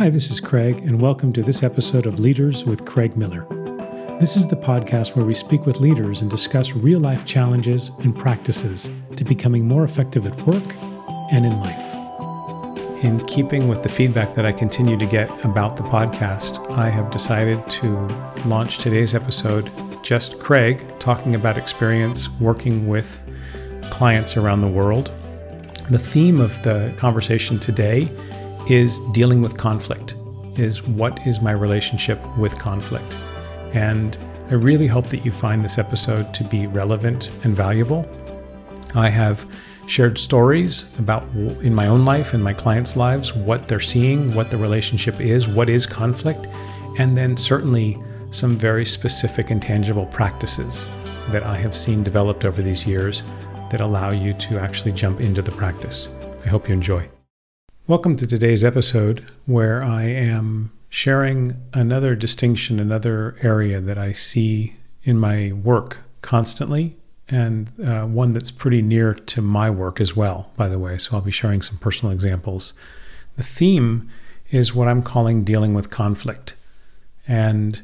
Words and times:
Hi, 0.00 0.08
this 0.08 0.30
is 0.30 0.40
Craig, 0.40 0.78
and 0.86 0.98
welcome 0.98 1.30
to 1.34 1.42
this 1.42 1.62
episode 1.62 2.06
of 2.06 2.18
Leaders 2.18 2.64
with 2.64 2.86
Craig 2.86 3.18
Miller. 3.18 3.46
This 4.18 4.34
is 4.34 4.48
the 4.48 4.56
podcast 4.56 5.14
where 5.14 5.26
we 5.26 5.34
speak 5.34 5.66
with 5.66 5.78
leaders 5.78 6.22
and 6.22 6.30
discuss 6.30 6.72
real 6.72 6.98
life 6.98 7.26
challenges 7.26 7.90
and 7.98 8.16
practices 8.16 8.90
to 9.16 9.24
becoming 9.24 9.68
more 9.68 9.84
effective 9.84 10.26
at 10.26 10.46
work 10.46 10.64
and 11.30 11.44
in 11.44 11.60
life. 11.60 13.04
In 13.04 13.20
keeping 13.26 13.68
with 13.68 13.82
the 13.82 13.90
feedback 13.90 14.34
that 14.36 14.46
I 14.46 14.52
continue 14.52 14.96
to 14.96 15.04
get 15.04 15.28
about 15.44 15.76
the 15.76 15.82
podcast, 15.82 16.66
I 16.70 16.88
have 16.88 17.10
decided 17.10 17.68
to 17.68 17.90
launch 18.46 18.78
today's 18.78 19.14
episode 19.14 19.70
just 20.02 20.38
Craig 20.38 20.82
talking 20.98 21.34
about 21.34 21.58
experience 21.58 22.30
working 22.40 22.88
with 22.88 23.22
clients 23.90 24.38
around 24.38 24.62
the 24.62 24.68
world. 24.68 25.10
The 25.90 25.98
theme 25.98 26.40
of 26.40 26.62
the 26.62 26.90
conversation 26.96 27.58
today 27.58 28.08
is 28.68 29.00
dealing 29.12 29.42
with 29.42 29.56
conflict, 29.56 30.14
is 30.56 30.82
what 30.82 31.26
is 31.26 31.40
my 31.40 31.52
relationship 31.52 32.20
with 32.36 32.58
conflict? 32.58 33.18
And 33.72 34.18
I 34.50 34.54
really 34.54 34.86
hope 34.86 35.08
that 35.08 35.24
you 35.24 35.30
find 35.30 35.64
this 35.64 35.78
episode 35.78 36.34
to 36.34 36.44
be 36.44 36.66
relevant 36.66 37.30
and 37.44 37.54
valuable. 37.54 38.08
I 38.94 39.08
have 39.08 39.46
shared 39.86 40.18
stories 40.18 40.84
about 40.98 41.22
in 41.62 41.74
my 41.74 41.86
own 41.86 42.04
life 42.04 42.34
and 42.34 42.42
my 42.42 42.52
clients' 42.52 42.96
lives 42.96 43.34
what 43.34 43.68
they're 43.68 43.80
seeing, 43.80 44.34
what 44.34 44.50
the 44.50 44.58
relationship 44.58 45.20
is, 45.20 45.48
what 45.48 45.68
is 45.68 45.86
conflict, 45.86 46.46
and 46.98 47.16
then 47.16 47.36
certainly 47.36 47.98
some 48.30 48.56
very 48.56 48.84
specific 48.84 49.50
and 49.50 49.60
tangible 49.60 50.06
practices 50.06 50.88
that 51.30 51.42
I 51.42 51.56
have 51.56 51.76
seen 51.76 52.02
developed 52.02 52.44
over 52.44 52.62
these 52.62 52.86
years 52.86 53.24
that 53.70 53.80
allow 53.80 54.10
you 54.10 54.32
to 54.34 54.58
actually 54.58 54.92
jump 54.92 55.20
into 55.20 55.42
the 55.42 55.52
practice. 55.52 56.08
I 56.44 56.48
hope 56.48 56.68
you 56.68 56.74
enjoy. 56.74 57.08
Welcome 57.90 58.14
to 58.18 58.26
today's 58.28 58.62
episode 58.62 59.26
where 59.46 59.82
I 59.82 60.04
am 60.04 60.70
sharing 60.90 61.60
another 61.74 62.14
distinction, 62.14 62.78
another 62.78 63.36
area 63.42 63.80
that 63.80 63.98
I 63.98 64.12
see 64.12 64.76
in 65.02 65.18
my 65.18 65.50
work 65.50 65.98
constantly, 66.22 66.96
and 67.28 67.72
uh, 67.84 68.04
one 68.04 68.32
that's 68.32 68.52
pretty 68.52 68.80
near 68.80 69.12
to 69.14 69.42
my 69.42 69.70
work 69.70 70.00
as 70.00 70.14
well, 70.14 70.52
by 70.56 70.68
the 70.68 70.78
way. 70.78 70.98
So 70.98 71.16
I'll 71.16 71.20
be 71.20 71.32
sharing 71.32 71.62
some 71.62 71.78
personal 71.78 72.12
examples. 72.12 72.74
The 73.36 73.42
theme 73.42 74.08
is 74.52 74.72
what 74.72 74.86
I'm 74.86 75.02
calling 75.02 75.42
dealing 75.42 75.74
with 75.74 75.90
conflict. 75.90 76.54
And 77.26 77.82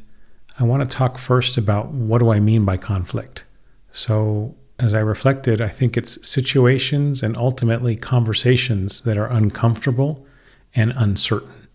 I 0.57 0.63
want 0.63 0.89
to 0.89 0.97
talk 0.97 1.19
first 1.19 1.57
about 1.57 1.89
what 1.89 2.19
do 2.19 2.31
I 2.31 2.39
mean 2.39 2.65
by 2.65 2.77
conflict. 2.77 3.43
So 3.91 4.55
as 4.79 4.93
I 4.93 5.01
reflected, 5.01 5.61
I 5.61 5.69
think 5.69 5.97
it's 5.97 6.27
situations 6.27 7.23
and 7.23 7.37
ultimately 7.37 7.97
conversations 7.97 9.01
that 9.03 9.17
are 9.17 9.27
uncomfortable 9.27 10.27
and 10.75 10.93
uncertain. 10.97 11.69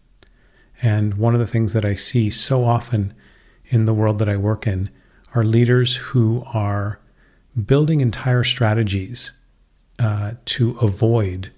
And 0.82 1.16
one 1.16 1.34
of 1.34 1.40
the 1.40 1.48
things 1.48 1.74
that 1.74 1.86
I 1.86 1.96
see 1.96 2.30
so 2.30 2.64
often 2.64 3.14
in 3.66 3.86
the 3.86 3.94
world 3.94 4.20
that 4.20 4.30
I 4.30 4.38
work 4.38 4.68
in 4.68 4.90
are 5.34 5.44
leaders 5.44 5.96
who 5.96 6.44
are 6.54 7.00
building 7.66 8.02
entire 8.02 8.44
strategies 8.44 9.32
uh, 10.00 10.34
to 10.46 10.78
avoid 10.80 11.52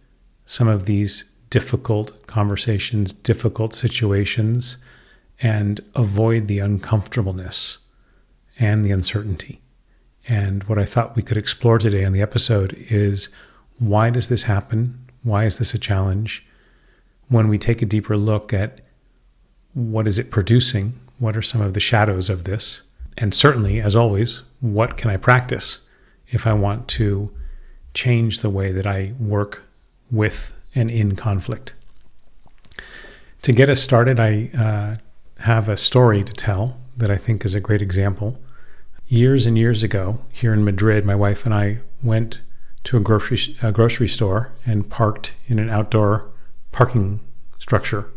some 0.45 0.67
of 0.67 0.85
these 0.85 1.25
difficult 1.49 2.25
conversations, 2.25 3.13
difficult 3.13 3.73
situations, 3.73 4.77
and 5.41 5.81
avoid 5.95 6.47
the 6.47 6.59
uncomfortableness 6.59 7.79
and 8.59 8.83
the 8.83 8.91
uncertainty. 8.91 9.62
And 10.27 10.63
what 10.65 10.79
I 10.79 10.85
thought 10.85 11.15
we 11.15 11.21
could 11.21 11.37
explore 11.37 11.77
today 11.77 12.05
on 12.05 12.13
the 12.13 12.21
episode 12.21 12.75
is 12.89 13.29
why 13.79 14.09
does 14.09 14.29
this 14.29 14.43
happen? 14.43 14.99
Why 15.23 15.45
is 15.45 15.57
this 15.57 15.73
a 15.73 15.79
challenge? 15.79 16.45
When 17.27 17.47
we 17.47 17.57
take 17.57 17.81
a 17.81 17.85
deeper 17.85 18.17
look 18.17 18.53
at 18.53 18.79
what 19.73 20.07
is 20.07 20.19
it 20.19 20.31
producing? 20.31 20.93
What 21.19 21.35
are 21.35 21.41
some 21.41 21.61
of 21.61 21.73
the 21.73 21.79
shadows 21.79 22.29
of 22.29 22.43
this? 22.43 22.83
And 23.17 23.33
certainly, 23.33 23.81
as 23.81 23.95
always, 23.95 24.43
what 24.59 24.97
can 24.97 25.11
I 25.11 25.17
practice 25.17 25.79
if 26.27 26.47
I 26.47 26.53
want 26.53 26.87
to 26.89 27.31
change 27.93 28.39
the 28.39 28.49
way 28.49 28.71
that 28.71 28.87
I 28.87 29.13
work 29.19 29.63
with 30.09 30.59
and 30.73 30.89
in 30.89 31.15
conflict? 31.15 31.73
To 33.43 33.51
get 33.51 33.69
us 33.69 33.81
started, 33.81 34.19
I 34.19 34.49
uh, 34.57 35.41
have 35.43 35.67
a 35.67 35.77
story 35.77 36.23
to 36.23 36.33
tell 36.33 36.77
that 36.95 37.11
I 37.11 37.17
think 37.17 37.43
is 37.43 37.55
a 37.55 37.59
great 37.59 37.81
example 37.81 38.39
years 39.13 39.45
and 39.45 39.57
years 39.57 39.83
ago 39.83 40.19
here 40.31 40.53
in 40.53 40.65
Madrid, 40.65 41.05
my 41.05 41.15
wife 41.15 41.45
and 41.45 41.53
I 41.53 41.79
went 42.01 42.41
to 42.83 42.97
a 42.97 42.99
grocery 42.99 43.55
a 43.61 43.71
grocery 43.71 44.07
store 44.07 44.51
and 44.65 44.89
parked 44.89 45.33
in 45.47 45.59
an 45.59 45.69
outdoor 45.69 46.29
parking 46.71 47.19
structure. 47.59 48.11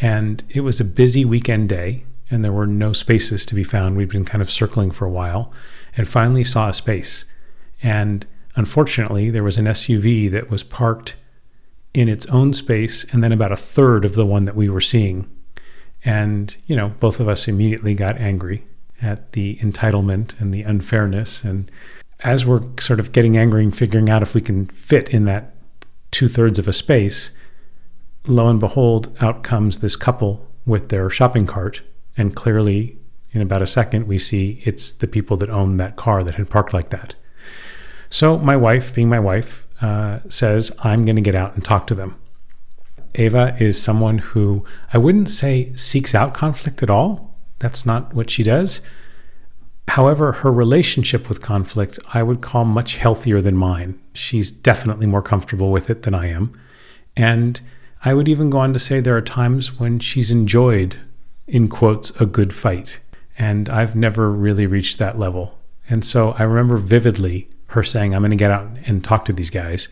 And 0.00 0.42
it 0.50 0.60
was 0.60 0.80
a 0.80 0.84
busy 0.84 1.24
weekend 1.24 1.68
day, 1.68 2.04
and 2.28 2.44
there 2.44 2.52
were 2.52 2.66
no 2.66 2.92
spaces 2.92 3.46
to 3.46 3.54
be 3.54 3.64
found. 3.64 3.96
We'd 3.96 4.10
been 4.10 4.24
kind 4.24 4.42
of 4.42 4.50
circling 4.50 4.90
for 4.90 5.06
a 5.06 5.10
while, 5.10 5.52
and 5.96 6.06
finally 6.06 6.44
saw 6.44 6.68
a 6.68 6.74
space. 6.74 7.24
And 7.82 8.26
unfortunately, 8.56 9.30
there 9.30 9.44
was 9.44 9.56
an 9.56 9.66
SUV 9.66 10.30
that 10.32 10.50
was 10.50 10.62
parked 10.62 11.14
in 11.94 12.08
its 12.08 12.26
own 12.26 12.52
space, 12.52 13.04
and 13.04 13.24
then 13.24 13.32
about 13.32 13.52
a 13.52 13.56
third 13.56 14.04
of 14.04 14.14
the 14.14 14.26
one 14.26 14.44
that 14.44 14.56
we 14.56 14.68
were 14.68 14.82
seeing. 14.82 15.30
And 16.04 16.54
you 16.66 16.76
know, 16.76 16.88
both 17.00 17.20
of 17.20 17.28
us 17.28 17.48
immediately 17.48 17.94
got 17.94 18.18
angry 18.18 18.66
at 19.02 19.32
the 19.32 19.56
entitlement 19.56 20.38
and 20.40 20.52
the 20.52 20.62
unfairness. 20.62 21.44
And 21.44 21.70
as 22.20 22.46
we're 22.46 22.64
sort 22.80 23.00
of 23.00 23.12
getting 23.12 23.36
angry 23.36 23.62
and 23.62 23.76
figuring 23.76 24.08
out 24.08 24.22
if 24.22 24.34
we 24.34 24.40
can 24.40 24.66
fit 24.66 25.08
in 25.10 25.24
that 25.26 25.54
two 26.10 26.28
thirds 26.28 26.58
of 26.58 26.68
a 26.68 26.72
space, 26.72 27.32
lo 28.26 28.48
and 28.48 28.60
behold, 28.60 29.16
out 29.20 29.42
comes 29.42 29.78
this 29.78 29.96
couple 29.96 30.46
with 30.64 30.88
their 30.88 31.10
shopping 31.10 31.46
cart. 31.46 31.82
And 32.16 32.34
clearly, 32.34 32.98
in 33.32 33.42
about 33.42 33.62
a 33.62 33.66
second, 33.66 34.06
we 34.06 34.18
see 34.18 34.62
it's 34.64 34.92
the 34.94 35.06
people 35.06 35.36
that 35.38 35.50
own 35.50 35.76
that 35.76 35.96
car 35.96 36.24
that 36.24 36.36
had 36.36 36.48
parked 36.48 36.72
like 36.72 36.90
that. 36.90 37.14
So, 38.08 38.38
my 38.38 38.56
wife, 38.56 38.94
being 38.94 39.08
my 39.08 39.20
wife, 39.20 39.66
uh, 39.82 40.20
says, 40.28 40.72
I'm 40.80 41.04
going 41.04 41.16
to 41.16 41.22
get 41.22 41.34
out 41.34 41.54
and 41.54 41.64
talk 41.64 41.86
to 41.88 41.94
them. 41.94 42.16
Ava 43.16 43.56
is 43.58 43.80
someone 43.80 44.18
who 44.18 44.64
I 44.92 44.98
wouldn't 44.98 45.30
say 45.30 45.74
seeks 45.74 46.14
out 46.14 46.34
conflict 46.34 46.82
at 46.82 46.90
all. 46.90 47.25
That's 47.58 47.86
not 47.86 48.14
what 48.14 48.30
she 48.30 48.42
does. 48.42 48.80
However, 49.88 50.32
her 50.32 50.52
relationship 50.52 51.28
with 51.28 51.40
conflict 51.40 51.98
I 52.12 52.22
would 52.22 52.40
call 52.40 52.64
much 52.64 52.96
healthier 52.96 53.40
than 53.40 53.56
mine. 53.56 54.00
She's 54.12 54.50
definitely 54.50 55.06
more 55.06 55.22
comfortable 55.22 55.70
with 55.70 55.88
it 55.90 56.02
than 56.02 56.14
I 56.14 56.26
am. 56.26 56.58
And 57.16 57.60
I 58.04 58.14
would 58.14 58.28
even 58.28 58.50
go 58.50 58.58
on 58.58 58.72
to 58.72 58.78
say 58.78 59.00
there 59.00 59.16
are 59.16 59.22
times 59.22 59.78
when 59.78 60.00
she's 60.00 60.30
enjoyed, 60.30 61.00
in 61.46 61.68
quotes, 61.68 62.10
a 62.20 62.26
good 62.26 62.52
fight. 62.54 63.00
And 63.38 63.68
I've 63.68 63.96
never 63.96 64.30
really 64.30 64.66
reached 64.66 64.98
that 64.98 65.18
level. 65.18 65.58
And 65.88 66.04
so 66.04 66.32
I 66.32 66.42
remember 66.42 66.76
vividly 66.76 67.48
her 67.68 67.82
saying, 67.82 68.14
I'm 68.14 68.22
going 68.22 68.30
to 68.30 68.36
get 68.36 68.50
out 68.50 68.68
and 68.86 69.04
talk 69.04 69.24
to 69.26 69.32
these 69.32 69.50
guys. 69.50 69.88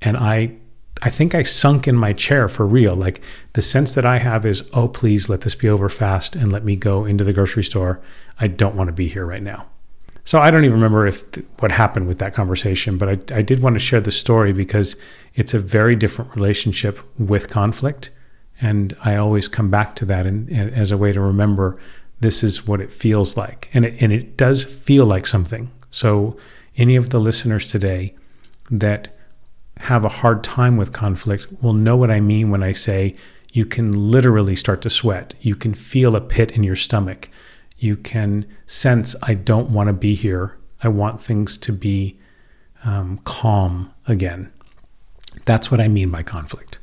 And 0.00 0.16
I 0.16 0.56
I 1.02 1.10
think 1.10 1.34
I 1.34 1.42
sunk 1.42 1.86
in 1.86 1.94
my 1.94 2.12
chair 2.12 2.48
for 2.48 2.66
real. 2.66 2.94
Like 2.94 3.20
the 3.52 3.62
sense 3.62 3.94
that 3.94 4.04
I 4.04 4.18
have 4.18 4.44
is, 4.44 4.68
oh, 4.72 4.88
please 4.88 5.28
let 5.28 5.42
this 5.42 5.54
be 5.54 5.68
over 5.68 5.88
fast 5.88 6.34
and 6.34 6.52
let 6.52 6.64
me 6.64 6.76
go 6.76 7.04
into 7.04 7.24
the 7.24 7.32
grocery 7.32 7.64
store. 7.64 8.00
I 8.40 8.48
don't 8.48 8.74
want 8.74 8.88
to 8.88 8.92
be 8.92 9.08
here 9.08 9.26
right 9.26 9.42
now. 9.42 9.66
So 10.24 10.40
I 10.40 10.50
don't 10.50 10.64
even 10.64 10.74
remember 10.74 11.06
if 11.06 11.30
th- 11.32 11.46
what 11.60 11.72
happened 11.72 12.06
with 12.06 12.18
that 12.18 12.34
conversation, 12.34 12.98
but 12.98 13.08
I, 13.08 13.38
I 13.38 13.42
did 13.42 13.62
want 13.62 13.74
to 13.74 13.80
share 13.80 14.00
the 14.00 14.10
story 14.10 14.52
because 14.52 14.96
it's 15.34 15.54
a 15.54 15.58
very 15.58 15.96
different 15.96 16.34
relationship 16.34 16.98
with 17.18 17.48
conflict. 17.48 18.10
And 18.60 18.94
I 19.02 19.16
always 19.16 19.48
come 19.48 19.70
back 19.70 19.94
to 19.96 20.04
that 20.06 20.26
in, 20.26 20.48
in, 20.48 20.68
as 20.70 20.90
a 20.90 20.98
way 20.98 21.12
to 21.12 21.20
remember 21.20 21.78
this 22.20 22.42
is 22.42 22.66
what 22.66 22.80
it 22.80 22.92
feels 22.92 23.36
like. 23.36 23.70
And 23.72 23.84
it, 23.84 23.94
and 24.00 24.12
it 24.12 24.36
does 24.36 24.64
feel 24.64 25.06
like 25.06 25.26
something. 25.26 25.70
So, 25.90 26.36
any 26.76 26.94
of 26.96 27.10
the 27.10 27.18
listeners 27.18 27.70
today 27.70 28.14
that 28.70 29.17
have 29.80 30.04
a 30.04 30.08
hard 30.08 30.44
time 30.44 30.76
with 30.76 30.92
conflict 30.92 31.46
will 31.62 31.72
know 31.72 31.96
what 31.96 32.10
I 32.10 32.20
mean 32.20 32.50
when 32.50 32.62
I 32.62 32.72
say 32.72 33.16
you 33.52 33.64
can 33.64 33.92
literally 33.92 34.56
start 34.56 34.82
to 34.82 34.90
sweat. 34.90 35.34
You 35.40 35.56
can 35.56 35.74
feel 35.74 36.14
a 36.14 36.20
pit 36.20 36.50
in 36.50 36.62
your 36.62 36.76
stomach. 36.76 37.28
You 37.78 37.96
can 37.96 38.46
sense, 38.66 39.14
I 39.22 39.34
don't 39.34 39.70
want 39.70 39.88
to 39.88 39.92
be 39.92 40.14
here. 40.14 40.58
I 40.82 40.88
want 40.88 41.22
things 41.22 41.56
to 41.58 41.72
be 41.72 42.18
um, 42.84 43.20
calm 43.24 43.92
again. 44.06 44.52
That's 45.44 45.70
what 45.70 45.80
I 45.80 45.88
mean 45.88 46.10
by 46.10 46.22
conflict. 46.22 46.78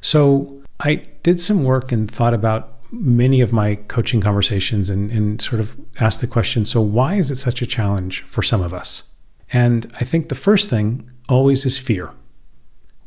So 0.00 0.62
I 0.80 0.96
did 1.22 1.40
some 1.40 1.64
work 1.64 1.90
and 1.92 2.10
thought 2.10 2.34
about 2.34 2.70
many 2.92 3.40
of 3.40 3.52
my 3.52 3.74
coaching 3.74 4.20
conversations 4.20 4.90
and, 4.90 5.10
and 5.10 5.40
sort 5.40 5.60
of 5.60 5.78
asked 5.98 6.20
the 6.20 6.26
question 6.26 6.64
so, 6.64 6.80
why 6.80 7.14
is 7.14 7.30
it 7.30 7.36
such 7.36 7.62
a 7.62 7.66
challenge 7.66 8.22
for 8.22 8.42
some 8.42 8.62
of 8.62 8.72
us? 8.72 9.04
And 9.52 9.90
I 10.00 10.04
think 10.04 10.28
the 10.28 10.34
first 10.34 10.70
thing 10.70 11.10
always 11.28 11.64
is 11.64 11.78
fear. 11.78 12.12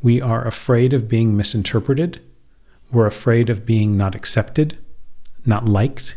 We 0.02 0.22
are 0.22 0.46
afraid 0.46 0.94
of 0.94 1.08
being 1.08 1.36
misinterpreted. 1.36 2.22
We're 2.92 3.08
afraid 3.08 3.50
of 3.50 3.66
being 3.66 3.98
not 3.98 4.16
accepted, 4.16 4.78
not 5.46 5.68
liked. 5.68 6.16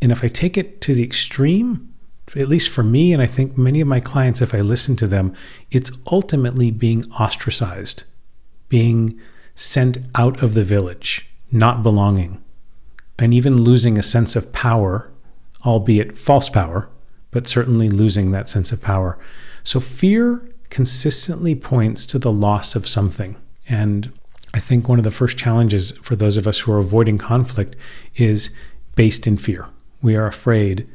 And 0.00 0.12
if 0.12 0.22
I 0.22 0.28
take 0.28 0.56
it 0.56 0.80
to 0.82 0.94
the 0.94 1.02
extreme, 1.02 1.92
at 2.36 2.48
least 2.48 2.68
for 2.68 2.82
me, 2.82 3.12
and 3.12 3.20
I 3.20 3.26
think 3.26 3.58
many 3.58 3.80
of 3.80 3.88
my 3.88 4.00
clients, 4.00 4.40
if 4.40 4.54
I 4.54 4.60
listen 4.60 4.96
to 4.96 5.06
them, 5.06 5.34
it's 5.70 5.90
ultimately 6.10 6.70
being 6.70 7.10
ostracized, 7.12 8.04
being 8.68 9.20
sent 9.54 9.98
out 10.14 10.42
of 10.42 10.54
the 10.54 10.64
village, 10.64 11.28
not 11.50 11.82
belonging, 11.82 12.42
and 13.18 13.34
even 13.34 13.62
losing 13.62 13.98
a 13.98 14.02
sense 14.02 14.34
of 14.36 14.52
power, 14.52 15.10
albeit 15.64 16.16
false 16.16 16.48
power, 16.48 16.88
but 17.30 17.46
certainly 17.46 17.88
losing 17.88 18.30
that 18.30 18.48
sense 18.48 18.72
of 18.72 18.80
power. 18.80 19.18
So 19.64 19.80
fear 19.80 20.48
consistently 20.72 21.54
points 21.54 22.06
to 22.06 22.18
the 22.18 22.32
loss 22.32 22.74
of 22.74 22.88
something. 22.88 23.36
And 23.68 24.10
I 24.54 24.58
think 24.58 24.88
one 24.88 24.96
of 24.96 25.04
the 25.04 25.10
first 25.10 25.36
challenges 25.36 25.90
for 26.02 26.16
those 26.16 26.38
of 26.38 26.46
us 26.46 26.60
who 26.60 26.72
are 26.72 26.78
avoiding 26.78 27.18
conflict 27.18 27.76
is 28.16 28.48
based 28.96 29.26
in 29.26 29.36
fear. 29.36 29.68
We 30.00 30.16
are 30.16 30.26
afraid 30.26 30.88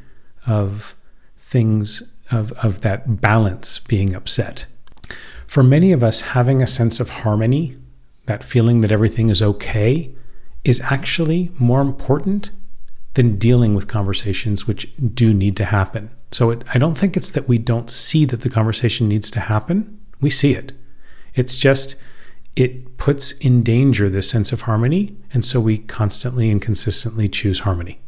of 0.47 0.95
things, 1.37 2.01
of, 2.31 2.51
of 2.53 2.81
that 2.81 3.21
balance 3.21 3.77
being 3.77 4.15
upset. 4.15 4.65
For 5.45 5.61
many 5.61 5.91
of 5.91 6.03
us, 6.03 6.21
having 6.21 6.63
a 6.63 6.67
sense 6.67 6.99
of 6.99 7.09
harmony, 7.09 7.77
that 8.25 8.43
feeling 8.43 8.81
that 8.81 8.91
everything 8.91 9.29
is 9.29 9.43
okay, 9.43 10.11
is 10.63 10.81
actually 10.81 11.51
more 11.59 11.81
important 11.81 12.49
than 13.13 13.37
dealing 13.37 13.75
with 13.75 13.87
conversations 13.87 14.65
which 14.65 14.91
do 15.13 15.35
need 15.35 15.55
to 15.57 15.65
happen. 15.65 16.09
So 16.31 16.51
it, 16.51 16.63
I 16.73 16.77
don't 16.77 16.97
think 16.97 17.15
it's 17.15 17.31
that 17.31 17.47
we 17.47 17.57
don't 17.57 17.89
see 17.89 18.25
that 18.25 18.41
the 18.41 18.49
conversation 18.49 19.07
needs 19.07 19.31
to 19.31 19.39
happen. 19.39 19.99
We 20.19 20.29
see 20.29 20.53
it. 20.53 20.73
It's 21.33 21.57
just 21.57 21.95
it 22.55 22.97
puts 22.97 23.33
in 23.33 23.61
danger 23.61 24.09
this 24.09 24.29
sense 24.29 24.51
of 24.51 24.61
harmony, 24.63 25.15
and 25.31 25.45
so 25.45 25.59
we 25.59 25.77
constantly 25.77 26.49
and 26.49 26.61
consistently 26.61 27.29
choose 27.29 27.59
harmony. 27.59 28.01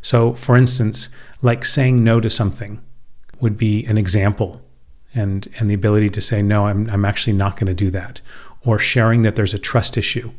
So, 0.00 0.32
for 0.32 0.56
instance, 0.56 1.10
like 1.42 1.64
saying 1.64 2.02
no 2.02 2.20
to 2.20 2.30
something 2.30 2.80
would 3.40 3.56
be 3.56 3.84
an 3.84 3.98
example, 3.98 4.62
and 5.14 5.46
and 5.58 5.68
the 5.68 5.74
ability 5.74 6.10
to 6.10 6.20
say 6.20 6.42
no, 6.42 6.66
I'm 6.66 6.88
I'm 6.88 7.04
actually 7.04 7.34
not 7.34 7.56
going 7.56 7.66
to 7.66 7.74
do 7.74 7.90
that, 7.90 8.20
or 8.64 8.78
sharing 8.78 9.22
that 9.22 9.36
there's 9.36 9.54
a 9.54 9.58
trust 9.58 9.96
issue 9.96 10.32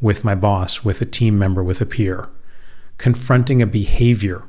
with 0.00 0.22
my 0.22 0.34
boss, 0.34 0.84
with 0.84 1.00
a 1.00 1.06
team 1.06 1.38
member, 1.38 1.62
with 1.62 1.80
a 1.80 1.86
peer, 1.86 2.28
confronting 2.98 3.62
a 3.62 3.66
behavior 3.66 4.44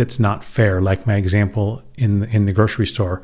that's 0.00 0.18
not 0.18 0.42
fair, 0.42 0.80
like 0.80 1.06
my 1.06 1.16
example 1.16 1.82
in 1.96 2.20
the, 2.20 2.28
in 2.30 2.46
the 2.46 2.54
grocery 2.54 2.86
store. 2.86 3.20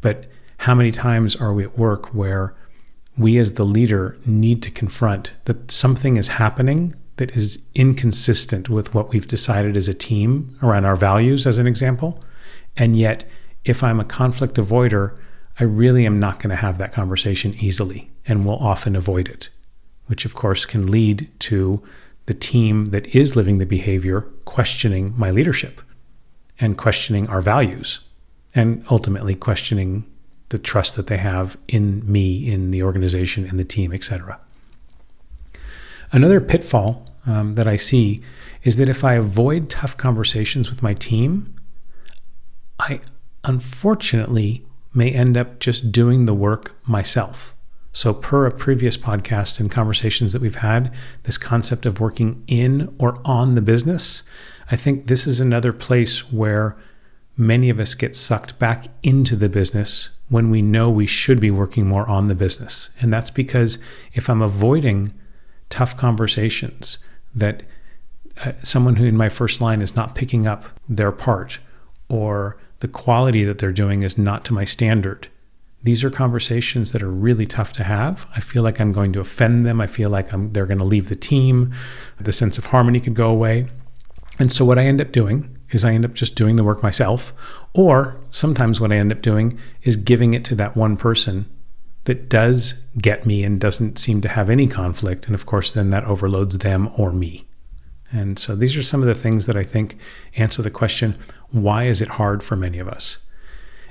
But 0.00 0.26
how 0.58 0.76
many 0.76 0.92
times 0.92 1.34
are 1.34 1.52
we 1.52 1.64
at 1.64 1.76
work 1.76 2.14
where 2.14 2.54
we 3.18 3.36
as 3.36 3.54
the 3.54 3.64
leader 3.64 4.16
need 4.24 4.62
to 4.62 4.70
confront 4.70 5.32
that 5.46 5.72
something 5.72 6.14
is 6.16 6.28
happening 6.28 6.94
that 7.16 7.32
is 7.32 7.58
inconsistent 7.74 8.68
with 8.68 8.94
what 8.94 9.08
we've 9.08 9.26
decided 9.26 9.76
as 9.76 9.88
a 9.88 9.92
team 9.92 10.56
around 10.62 10.84
our 10.84 10.94
values, 10.94 11.48
as 11.48 11.58
an 11.58 11.66
example. 11.66 12.20
And 12.76 12.96
yet, 12.96 13.28
if 13.64 13.82
I'm 13.82 13.98
a 13.98 14.04
conflict 14.04 14.54
avoider, 14.54 15.18
I 15.58 15.64
really 15.64 16.06
am 16.06 16.20
not 16.20 16.38
going 16.38 16.50
to 16.50 16.62
have 16.62 16.78
that 16.78 16.92
conversation 16.92 17.56
easily 17.58 18.08
and 18.24 18.46
will 18.46 18.58
often 18.58 18.94
avoid 18.94 19.26
it, 19.26 19.50
which 20.06 20.24
of 20.24 20.36
course 20.36 20.64
can 20.64 20.86
lead 20.86 21.28
to 21.40 21.82
the 22.26 22.34
team 22.34 22.86
that 22.90 23.08
is 23.16 23.34
living 23.34 23.58
the 23.58 23.66
behavior 23.66 24.28
questioning 24.44 25.12
my 25.16 25.30
leadership 25.30 25.80
and 26.60 26.76
questioning 26.76 27.28
our 27.28 27.40
values 27.40 28.00
and 28.54 28.84
ultimately 28.90 29.34
questioning 29.34 30.04
the 30.50 30.58
trust 30.58 30.96
that 30.96 31.06
they 31.06 31.16
have 31.16 31.56
in 31.68 32.02
me, 32.10 32.50
in 32.50 32.70
the 32.70 32.82
organization, 32.82 33.46
in 33.46 33.56
the 33.56 33.64
team, 33.64 33.92
etc. 33.92 34.38
Another 36.12 36.40
pitfall 36.40 37.06
um, 37.26 37.54
that 37.54 37.68
I 37.68 37.76
see 37.76 38.20
is 38.62 38.76
that 38.76 38.88
if 38.88 39.04
I 39.04 39.14
avoid 39.14 39.70
tough 39.70 39.96
conversations 39.96 40.68
with 40.68 40.82
my 40.82 40.92
team, 40.92 41.54
I 42.78 43.00
unfortunately 43.44 44.64
may 44.92 45.10
end 45.10 45.36
up 45.36 45.60
just 45.60 45.92
doing 45.92 46.24
the 46.24 46.34
work 46.34 46.76
myself. 46.86 47.54
So, 47.92 48.14
per 48.14 48.46
a 48.46 48.52
previous 48.52 48.96
podcast 48.96 49.58
and 49.58 49.70
conversations 49.70 50.32
that 50.32 50.42
we've 50.42 50.56
had, 50.56 50.94
this 51.24 51.38
concept 51.38 51.86
of 51.86 51.98
working 51.98 52.44
in 52.46 52.94
or 52.98 53.20
on 53.24 53.56
the 53.56 53.62
business, 53.62 54.22
I 54.70 54.76
think 54.76 55.06
this 55.06 55.26
is 55.26 55.40
another 55.40 55.72
place 55.72 56.30
where 56.32 56.76
many 57.36 57.70
of 57.70 57.80
us 57.80 57.94
get 57.94 58.14
sucked 58.14 58.58
back 58.58 58.86
into 59.02 59.34
the 59.34 59.48
business 59.48 60.10
when 60.28 60.50
we 60.50 60.62
know 60.62 60.90
we 60.90 61.06
should 61.06 61.40
be 61.40 61.50
working 61.50 61.86
more 61.86 62.08
on 62.08 62.28
the 62.28 62.34
business. 62.34 62.90
And 63.00 63.12
that's 63.12 63.30
because 63.30 63.78
if 64.12 64.28
I'm 64.28 64.42
avoiding 64.42 65.12
tough 65.70 65.96
conversations 65.96 66.98
that 67.34 67.62
uh, 68.44 68.52
someone 68.62 68.96
who 68.96 69.04
in 69.04 69.16
my 69.16 69.28
first 69.28 69.60
line 69.60 69.82
is 69.82 69.96
not 69.96 70.14
picking 70.14 70.46
up 70.46 70.64
their 70.88 71.12
part 71.12 71.58
or 72.08 72.56
the 72.80 72.88
quality 72.88 73.44
that 73.44 73.58
they're 73.58 73.72
doing 73.72 74.02
is 74.02 74.16
not 74.18 74.44
to 74.44 74.54
my 74.54 74.64
standard. 74.64 75.28
These 75.82 76.04
are 76.04 76.10
conversations 76.10 76.92
that 76.92 77.02
are 77.02 77.10
really 77.10 77.46
tough 77.46 77.72
to 77.74 77.84
have. 77.84 78.26
I 78.36 78.40
feel 78.40 78.62
like 78.62 78.80
I'm 78.80 78.92
going 78.92 79.12
to 79.14 79.20
offend 79.20 79.64
them. 79.64 79.80
I 79.80 79.86
feel 79.86 80.10
like 80.10 80.32
I'm, 80.32 80.52
they're 80.52 80.66
going 80.66 80.78
to 80.78 80.84
leave 80.84 81.08
the 81.08 81.14
team. 81.14 81.72
The 82.20 82.32
sense 82.32 82.58
of 82.58 82.66
harmony 82.66 83.00
could 83.00 83.14
go 83.14 83.30
away. 83.30 83.68
And 84.40 84.50
so, 84.50 84.64
what 84.64 84.78
I 84.78 84.86
end 84.86 85.02
up 85.02 85.12
doing 85.12 85.54
is 85.68 85.84
I 85.84 85.92
end 85.92 86.04
up 86.04 86.14
just 86.14 86.34
doing 86.34 86.56
the 86.56 86.64
work 86.64 86.82
myself. 86.82 87.34
Or 87.74 88.18
sometimes 88.30 88.80
what 88.80 88.90
I 88.90 88.96
end 88.96 89.12
up 89.12 89.20
doing 89.20 89.58
is 89.82 89.96
giving 89.96 90.34
it 90.34 90.44
to 90.46 90.54
that 90.56 90.76
one 90.76 90.96
person 90.96 91.48
that 92.04 92.30
does 92.30 92.74
get 92.98 93.26
me 93.26 93.44
and 93.44 93.60
doesn't 93.60 93.98
seem 93.98 94.22
to 94.22 94.28
have 94.28 94.48
any 94.48 94.66
conflict. 94.66 95.26
And 95.26 95.34
of 95.34 95.44
course, 95.44 95.70
then 95.70 95.90
that 95.90 96.04
overloads 96.04 96.58
them 96.58 96.90
or 96.96 97.12
me. 97.12 97.46
And 98.10 98.38
so 98.38 98.56
these 98.56 98.76
are 98.76 98.82
some 98.82 99.02
of 99.02 99.06
the 99.06 99.14
things 99.14 99.44
that 99.46 99.56
I 99.56 99.62
think 99.62 99.98
answer 100.34 100.62
the 100.62 100.70
question 100.70 101.16
why 101.50 101.84
is 101.84 102.00
it 102.00 102.08
hard 102.08 102.42
for 102.42 102.56
many 102.56 102.78
of 102.78 102.88
us? 102.88 103.18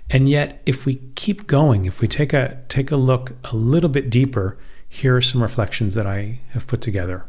And 0.09 0.27
yet, 0.27 0.63
if 0.65 0.85
we 0.85 0.95
keep 1.13 1.45
going, 1.45 1.85
if 1.85 2.01
we 2.01 2.07
take 2.07 2.33
a, 2.33 2.59
take 2.69 2.89
a 2.89 2.97
look 2.97 3.33
a 3.43 3.55
little 3.55 3.89
bit 3.89 4.09
deeper, 4.09 4.57
here 4.87 5.15
are 5.15 5.21
some 5.21 5.43
reflections 5.43 5.93
that 5.93 6.07
I 6.07 6.39
have 6.49 6.65
put 6.65 6.81
together. 6.81 7.25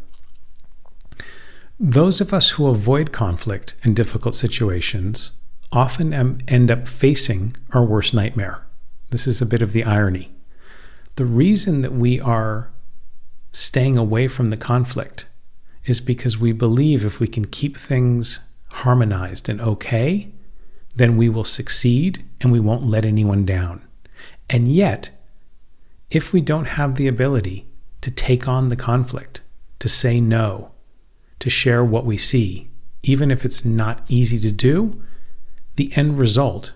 Those 1.83 2.21
of 2.21 2.35
us 2.35 2.51
who 2.51 2.67
avoid 2.67 3.11
conflict 3.11 3.75
and 3.83 3.97
difficult 3.97 4.35
situations 4.35 5.33
often 5.73 6.13
end 6.47 6.71
up 6.71 6.87
facing 6.87 7.57
our 7.73 7.83
worst 7.83 8.13
nightmare. 8.13 8.67
This 9.09 9.27
is 9.27 9.41
a 9.41 9.47
bit 9.47 9.63
of 9.63 9.73
the 9.73 9.85
irony. 9.85 10.31
The 11.15 11.25
reason 11.25 11.81
that 11.81 11.95
we 11.95 12.21
are 12.21 12.71
staying 13.51 13.97
away 13.97 14.29
from 14.29 14.51
the 14.51 14.59
conflict 14.59 15.27
is 15.87 16.03
because 16.03 16.39
we 16.39 16.53
believe 16.53 17.03
if 17.03 17.19
we 17.19 17.27
can 17.27 17.47
keep 17.47 17.79
things 17.79 18.41
harmonized 18.73 19.49
and 19.49 19.59
okay, 19.63 20.31
then 20.95 21.17
we 21.17 21.31
will 21.31 21.45
succeed 21.45 22.23
and 22.43 22.53
we 22.53 22.61
won't 22.61 22.85
let 22.85 23.07
anyone 23.07 23.47
down. 23.47 23.81
And 24.51 24.69
yet, 24.69 25.13
if 26.11 26.35
we 26.35 26.43
don't 26.43 26.67
have 26.67 26.97
the 26.97 27.09
ability 27.09 27.69
to 28.03 28.11
take 28.11 28.47
on 28.47 28.69
the 28.69 28.77
conflict, 28.77 29.41
to 29.79 29.89
say 29.89 30.21
no, 30.21 30.70
to 31.41 31.51
share 31.51 31.85
what 31.85 32.05
we 32.05 32.17
see, 32.17 32.71
even 33.03 33.31
if 33.31 33.45
it's 33.45 33.65
not 33.65 34.05
easy 34.09 34.39
to 34.41 34.51
do, 34.51 35.03
the 35.77 35.93
end 35.97 36.19
result 36.19 36.73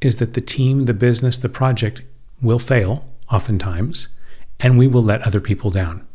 is 0.00 0.16
that 0.16 0.34
the 0.34 0.40
team, 0.40 0.84
the 0.84 0.94
business, 0.94 1.38
the 1.38 1.48
project 1.48 2.02
will 2.42 2.58
fail 2.58 3.06
oftentimes, 3.30 4.08
and 4.60 4.78
we 4.78 4.86
will 4.86 5.02
let 5.02 5.22
other 5.22 5.40
people 5.40 5.70
down. 5.70 6.06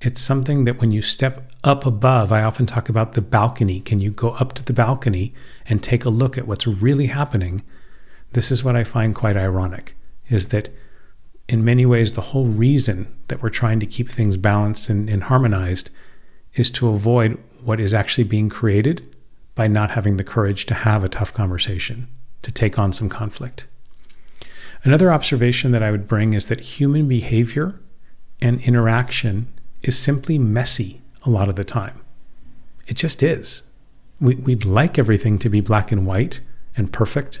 It's 0.00 0.20
something 0.20 0.64
that 0.64 0.80
when 0.80 0.92
you 0.92 1.02
step 1.02 1.52
up 1.62 1.84
above, 1.84 2.32
I 2.32 2.42
often 2.42 2.64
talk 2.64 2.88
about 2.88 3.12
the 3.12 3.20
balcony. 3.20 3.80
Can 3.80 4.00
you 4.00 4.10
go 4.10 4.30
up 4.30 4.54
to 4.54 4.64
the 4.64 4.72
balcony 4.72 5.34
and 5.66 5.82
take 5.82 6.06
a 6.06 6.10
look 6.10 6.38
at 6.38 6.46
what's 6.46 6.66
really 6.66 7.06
happening? 7.06 7.62
This 8.32 8.50
is 8.50 8.64
what 8.64 8.76
I 8.76 8.84
find 8.84 9.14
quite 9.14 9.36
ironic 9.36 9.94
is 10.30 10.48
that 10.48 10.70
in 11.48 11.64
many 11.64 11.84
ways, 11.84 12.12
the 12.12 12.20
whole 12.20 12.46
reason 12.46 13.12
that 13.28 13.42
we're 13.42 13.50
trying 13.50 13.80
to 13.80 13.86
keep 13.86 14.10
things 14.10 14.36
balanced 14.36 14.88
and, 14.88 15.10
and 15.10 15.24
harmonized 15.24 15.90
is 16.54 16.70
to 16.70 16.88
avoid 16.88 17.36
what 17.64 17.80
is 17.80 17.94
actually 17.94 18.24
being 18.24 18.48
created 18.48 19.06
by 19.54 19.66
not 19.66 19.90
having 19.92 20.16
the 20.16 20.24
courage 20.24 20.66
to 20.66 20.74
have 20.74 21.04
a 21.04 21.08
tough 21.08 21.32
conversation, 21.34 22.08
to 22.42 22.52
take 22.52 22.78
on 22.78 22.92
some 22.92 23.08
conflict. 23.08 23.66
Another 24.82 25.12
observation 25.12 25.72
that 25.72 25.82
I 25.82 25.90
would 25.90 26.06
bring 26.06 26.32
is 26.32 26.46
that 26.46 26.60
human 26.60 27.06
behavior 27.06 27.78
and 28.40 28.60
interaction 28.62 29.52
is 29.82 29.98
simply 29.98 30.38
messy 30.38 31.02
a 31.24 31.30
lot 31.30 31.48
of 31.48 31.56
the 31.56 31.64
time. 31.64 32.00
It 32.86 32.94
just 32.94 33.22
is. 33.22 33.62
We, 34.20 34.34
would 34.34 34.64
like 34.64 34.98
everything 34.98 35.38
to 35.40 35.48
be 35.48 35.60
black 35.60 35.92
and 35.92 36.06
white 36.06 36.40
and 36.76 36.92
perfect. 36.92 37.40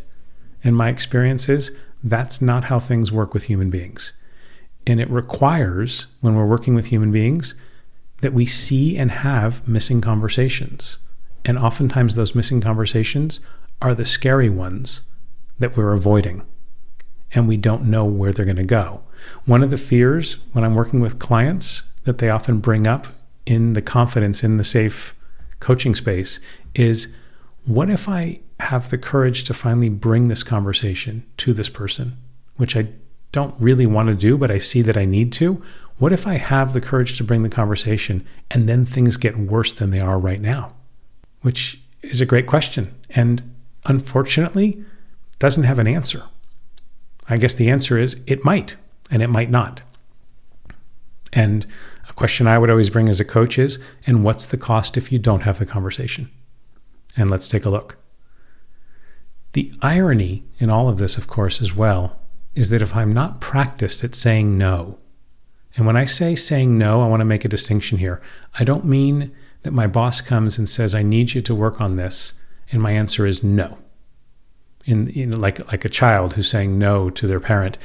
And 0.62 0.76
my 0.76 0.88
experience 0.88 1.48
is 1.48 1.76
that's 2.02 2.40
not 2.40 2.64
how 2.64 2.80
things 2.80 3.12
work 3.12 3.34
with 3.34 3.44
human 3.44 3.70
beings. 3.70 4.12
And 4.86 5.00
it 5.00 5.10
requires, 5.10 6.06
when 6.20 6.34
we're 6.34 6.46
working 6.46 6.74
with 6.74 6.86
human 6.86 7.12
beings, 7.12 7.54
that 8.20 8.32
we 8.32 8.46
see 8.46 8.96
and 8.96 9.10
have 9.10 9.66
missing 9.66 10.00
conversations. 10.00 10.98
And 11.44 11.58
oftentimes, 11.58 12.14
those 12.14 12.34
missing 12.34 12.60
conversations 12.60 13.40
are 13.80 13.94
the 13.94 14.04
scary 14.04 14.50
ones 14.50 15.02
that 15.58 15.76
we're 15.76 15.92
avoiding. 15.92 16.42
And 17.32 17.48
we 17.48 17.56
don't 17.56 17.84
know 17.84 18.04
where 18.04 18.32
they're 18.32 18.44
going 18.44 18.56
to 18.56 18.64
go. 18.64 19.02
One 19.44 19.62
of 19.62 19.70
the 19.70 19.78
fears 19.78 20.38
when 20.52 20.64
I'm 20.64 20.74
working 20.74 21.00
with 21.00 21.18
clients 21.18 21.82
that 22.04 22.18
they 22.18 22.28
often 22.28 22.58
bring 22.58 22.86
up 22.86 23.06
in 23.46 23.74
the 23.74 23.82
confidence 23.82 24.42
in 24.42 24.56
the 24.56 24.64
safe 24.64 25.14
coaching 25.60 25.94
space 25.94 26.40
is 26.74 27.14
what 27.64 27.90
if 27.90 28.08
I 28.08 28.40
have 28.58 28.90
the 28.90 28.98
courage 28.98 29.44
to 29.44 29.54
finally 29.54 29.88
bring 29.88 30.28
this 30.28 30.42
conversation 30.42 31.24
to 31.38 31.52
this 31.52 31.68
person, 31.68 32.16
which 32.56 32.76
I 32.76 32.88
don't 33.32 33.54
really 33.60 33.86
want 33.86 34.08
to 34.08 34.14
do, 34.14 34.36
but 34.36 34.50
I 34.50 34.58
see 34.58 34.82
that 34.82 34.96
I 34.96 35.04
need 35.04 35.32
to? 35.34 35.62
What 35.98 36.12
if 36.12 36.26
I 36.26 36.38
have 36.38 36.72
the 36.72 36.80
courage 36.80 37.16
to 37.18 37.24
bring 37.24 37.42
the 37.42 37.48
conversation 37.48 38.26
and 38.50 38.68
then 38.68 38.84
things 38.84 39.16
get 39.16 39.38
worse 39.38 39.72
than 39.72 39.90
they 39.90 40.00
are 40.00 40.18
right 40.18 40.40
now? 40.40 40.74
Which 41.42 41.80
is 42.02 42.20
a 42.20 42.26
great 42.26 42.46
question. 42.46 42.94
And 43.10 43.54
unfortunately, 43.86 44.84
doesn't 45.38 45.64
have 45.64 45.78
an 45.78 45.86
answer. 45.86 46.24
I 47.28 47.36
guess 47.36 47.54
the 47.54 47.70
answer 47.70 47.98
is 47.98 48.16
it 48.26 48.44
might 48.44 48.76
and 49.10 49.22
it 49.22 49.28
might 49.28 49.50
not. 49.50 49.82
And 51.32 51.66
a 52.08 52.12
question 52.12 52.46
I 52.46 52.58
would 52.58 52.70
always 52.70 52.90
bring 52.90 53.08
as 53.08 53.20
a 53.20 53.24
coach 53.24 53.58
is 53.58 53.78
and 54.06 54.24
what's 54.24 54.46
the 54.46 54.56
cost 54.56 54.96
if 54.96 55.12
you 55.12 55.18
don't 55.18 55.42
have 55.42 55.58
the 55.58 55.66
conversation? 55.66 56.30
And 57.16 57.30
let's 57.30 57.48
take 57.48 57.64
a 57.64 57.70
look. 57.70 57.96
The 59.52 59.72
irony 59.82 60.44
in 60.58 60.70
all 60.70 60.88
of 60.88 60.98
this, 60.98 61.16
of 61.16 61.26
course, 61.26 61.60
as 61.60 61.74
well, 61.74 62.20
is 62.54 62.70
that 62.70 62.82
if 62.82 62.96
I'm 62.96 63.12
not 63.12 63.40
practiced 63.40 64.02
at 64.04 64.14
saying 64.14 64.58
no, 64.58 64.98
and 65.76 65.86
when 65.86 65.96
I 65.96 66.04
say 66.04 66.34
saying 66.34 66.76
no, 66.76 67.02
I 67.02 67.06
want 67.06 67.20
to 67.20 67.26
make 67.26 67.44
a 67.44 67.48
distinction 67.48 67.98
here. 67.98 68.20
I 68.58 68.64
don't 68.64 68.84
mean 68.84 69.32
that 69.62 69.72
my 69.72 69.86
boss 69.86 70.20
comes 70.20 70.58
and 70.58 70.68
says, 70.68 70.94
I 70.94 71.02
need 71.02 71.34
you 71.34 71.40
to 71.42 71.54
work 71.54 71.80
on 71.80 71.96
this, 71.96 72.34
and 72.72 72.82
my 72.82 72.92
answer 72.92 73.26
is 73.26 73.44
no. 73.44 73.78
In, 74.84 75.08
in 75.10 75.40
like, 75.40 75.64
like 75.70 75.84
a 75.84 75.90
child 75.90 76.32
who's 76.32 76.50
saying 76.50 76.78
no 76.78 77.10
to 77.10 77.26
their 77.26 77.40
parent, 77.40 77.78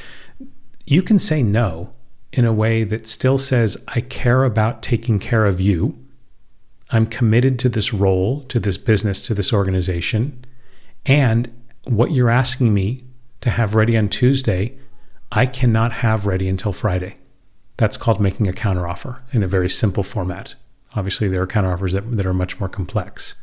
you 0.86 1.02
can 1.02 1.20
say 1.20 1.44
no 1.44 1.94
in 2.32 2.46
a 2.46 2.54
way 2.54 2.84
that 2.84 3.08
still 3.08 3.38
says, 3.38 3.78
I 3.88 4.02
care 4.02 4.44
about 4.44 4.82
taking 4.82 5.20
care 5.20 5.46
of 5.46 5.62
you. 5.62 5.98
I'm 6.92 7.06
committed 7.06 7.60
to 7.60 7.70
this 7.70 7.94
role, 7.94 8.42
to 8.44 8.60
this 8.60 8.78
business, 8.78 9.22
to 9.22 9.34
this 9.34 9.54
organization. 9.54 10.44
And 11.06 11.52
what 11.84 12.12
you're 12.12 12.30
asking 12.30 12.74
me 12.74 13.05
to 13.46 13.52
have 13.52 13.76
ready 13.76 13.96
on 13.96 14.10
Tuesday, 14.10 14.76
I 15.32 15.46
cannot 15.46 15.94
have 15.94 16.26
ready 16.26 16.50
until 16.50 16.74
Friday. 16.74 17.18
That's 17.78 17.96
called 17.96 18.20
making 18.20 18.48
a 18.48 18.54
counteroffer 18.54 19.20
in 19.32 19.44
a 19.44 19.48
very 19.48 19.70
simple 19.70 20.02
format. 20.02 20.56
Obviously, 20.96 21.28
there 21.28 21.44
are 21.44 21.48
counteroffers 21.48 21.94
that, 21.94 22.18
that 22.18 22.26
are 22.26 22.34
much 22.34 22.60
more 22.60 22.68
complex. 22.68 23.36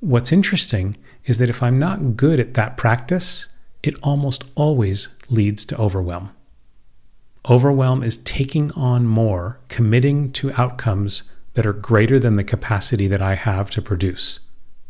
What's 0.00 0.32
interesting 0.32 0.98
is 1.24 1.38
that 1.38 1.48
if 1.48 1.62
I'm 1.62 1.78
not 1.78 2.16
good 2.16 2.38
at 2.38 2.52
that 2.54 2.76
practice, 2.76 3.48
it 3.82 3.94
almost 4.02 4.44
always 4.54 5.08
leads 5.30 5.64
to 5.66 5.80
overwhelm. 5.80 6.30
Overwhelm 7.48 8.02
is 8.02 8.18
taking 8.18 8.70
on 8.72 9.06
more, 9.06 9.60
committing 9.68 10.30
to 10.32 10.52
outcomes 10.60 11.22
that 11.54 11.64
are 11.64 11.72
greater 11.72 12.18
than 12.18 12.36
the 12.36 12.44
capacity 12.44 13.06
that 13.06 13.22
I 13.22 13.34
have 13.34 13.70
to 13.70 13.80
produce. 13.80 14.40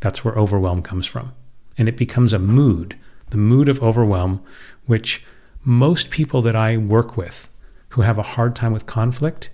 That's 0.01 0.25
where 0.25 0.35
overwhelm 0.35 0.83
comes 0.83 1.07
from. 1.07 1.33
And 1.79 1.89
it 1.89 1.97
becomes 1.97 2.33
a 2.33 2.41
mood, 2.41 2.97
the 3.35 3.39
mood 3.39 3.69
of 3.69 3.83
overwhelm, 3.83 4.41
which 4.87 5.27
most 5.65 6.09
people 6.09 6.41
that 6.41 6.55
I 6.55 6.77
work 6.77 7.17
with 7.17 7.51
who 7.89 8.03
have 8.03 8.17
a 8.17 8.23
hard 8.23 8.55
time 8.55 8.73
with 8.73 8.87
conflict 8.87 9.51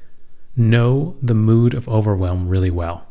know 0.54 1.16
the 1.22 1.34
mood 1.34 1.72
of 1.72 1.88
overwhelm 1.88 2.46
really 2.46 2.70
well. 2.70 3.06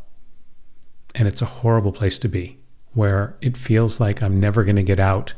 And 1.15 1.27
it's 1.27 1.41
a 1.41 1.55
horrible 1.63 1.91
place 1.91 2.19
to 2.19 2.27
be, 2.27 2.59
where 2.93 3.35
it 3.41 3.57
feels 3.57 3.99
like 3.99 4.21
I'm 4.21 4.39
never 4.39 4.63
going 4.63 4.75
to 4.75 4.83
get 4.83 4.99
out 4.99 5.33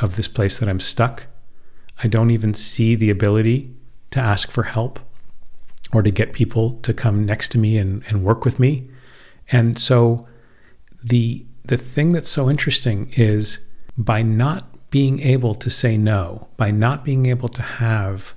of 0.00 0.16
this 0.16 0.28
place 0.28 0.58
that 0.58 0.68
I'm 0.68 0.80
stuck. 0.80 1.26
I 2.02 2.08
don't 2.08 2.30
even 2.30 2.54
see 2.54 2.94
the 2.94 3.10
ability 3.10 3.76
to 4.12 4.18
ask 4.18 4.50
for 4.50 4.62
help 4.62 4.98
or 5.92 6.02
to 6.02 6.10
get 6.10 6.32
people 6.32 6.78
to 6.84 6.94
come 6.94 7.26
next 7.26 7.50
to 7.50 7.58
me 7.58 7.76
and, 7.76 8.02
and 8.08 8.24
work 8.24 8.46
with 8.46 8.58
me. 8.58 8.88
And 9.52 9.78
so 9.78 10.26
the 11.04 11.44
the 11.66 11.76
thing 11.76 12.12
that's 12.12 12.30
so 12.30 12.48
interesting 12.48 13.12
is 13.14 13.60
by 13.98 14.22
not 14.22 14.90
being 14.90 15.20
able 15.20 15.54
to 15.56 15.68
say 15.68 15.98
no, 15.98 16.48
by 16.56 16.70
not 16.70 17.04
being 17.04 17.26
able 17.26 17.48
to 17.48 17.62
have 17.62 18.34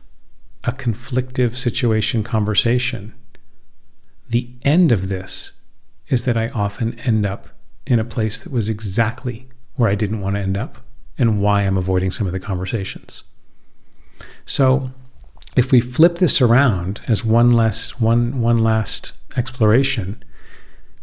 a 0.64 0.72
conflictive 0.72 1.54
situation 1.54 2.24
conversation, 2.24 3.14
the 4.28 4.50
end 4.64 4.92
of 4.92 5.08
this 5.08 5.54
is 6.08 6.26
that 6.26 6.36
I 6.36 6.50
often 6.50 7.00
end 7.02 7.26
up 7.26 7.48
in 7.86 8.00
a 8.00 8.04
place 8.04 8.44
that 8.44 8.52
was 8.52 8.70
exactly 8.70 9.48
where 9.76 9.90
I 9.90 9.96
didn't 9.96 10.22
want 10.22 10.36
to 10.36 10.42
end 10.42 10.58
up 10.58 10.80
and 11.18 11.42
why 11.42 11.62
I'm 11.62 11.78
avoiding 11.78 12.12
some 12.12 12.28
of 12.28 12.34
the 12.34 12.40
conversations. 12.40 13.24
So, 14.46 14.92
if 15.56 15.72
we 15.72 15.82
flip 15.82 16.16
this 16.16 16.42
around 16.42 17.02
as 17.08 17.26
one 17.26 17.52
less 17.52 18.00
one 18.00 18.42
one 18.42 18.58
last 18.58 19.12
exploration, 19.36 20.24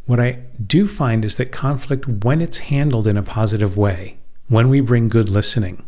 what 0.07 0.21
I 0.21 0.41
do 0.67 0.87
find 0.87 1.25
is 1.25 1.37
that 1.37 1.53
conflict, 1.53 2.25
when 2.25 2.41
it's 2.41 2.59
handled 2.59 3.07
in 3.07 3.19
a 3.19 3.23
positive 3.23 3.77
way, 3.77 4.19
when 4.49 4.69
we 4.69 4.81
bring 4.81 5.09
good 5.09 5.29
listening, 5.29 5.85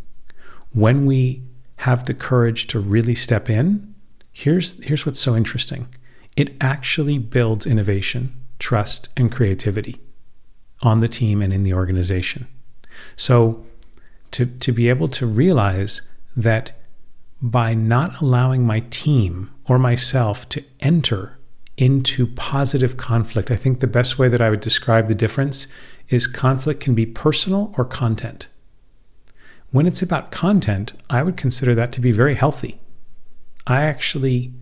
when 0.72 1.06
we 1.06 1.42
have 1.78 2.04
the 2.04 2.14
courage 2.14 2.66
to 2.68 2.78
really 2.78 3.14
step 3.14 3.48
in, 3.48 3.94
here's, 4.32 4.82
here's 4.84 5.04
what's 5.06 5.20
so 5.20 5.36
interesting 5.36 5.88
it 6.36 6.54
actually 6.60 7.18
builds 7.18 7.66
innovation, 7.66 8.32
trust, 8.58 9.08
and 9.16 9.32
creativity 9.32 10.00
on 10.82 11.00
the 11.00 11.08
team 11.08 11.42
and 11.42 11.52
in 11.52 11.64
the 11.64 11.74
organization. 11.74 12.46
So, 13.16 13.66
to, 14.30 14.46
to 14.46 14.72
be 14.72 14.88
able 14.88 15.08
to 15.08 15.26
realize 15.26 16.02
that 16.36 16.72
by 17.42 17.74
not 17.74 18.20
allowing 18.20 18.64
my 18.64 18.80
team 18.90 19.50
or 19.64 19.78
myself 19.78 20.48
to 20.50 20.62
enter 20.80 21.38
into 21.76 22.26
positive 22.26 22.98
conflict. 22.98 23.50
I 23.50 23.56
think 23.56 23.80
the 23.80 23.86
best 23.86 24.18
way 24.18 24.28
that 24.28 24.42
I 24.42 24.50
would 24.50 24.60
describe 24.60 25.08
the 25.08 25.14
difference 25.14 25.66
is 26.10 26.26
conflict 26.26 26.80
can 26.80 26.94
be 26.94 27.06
personal 27.06 27.72
or 27.78 27.84
content. 27.84 28.48
When 29.70 29.86
it's 29.86 30.02
about 30.02 30.32
content, 30.32 30.92
I 31.08 31.22
would 31.22 31.36
consider 31.36 31.74
that 31.76 31.92
to 31.92 32.00
be 32.00 32.12
very 32.12 32.34
healthy. 32.34 32.80
I 33.66 33.82
actually 33.82 34.52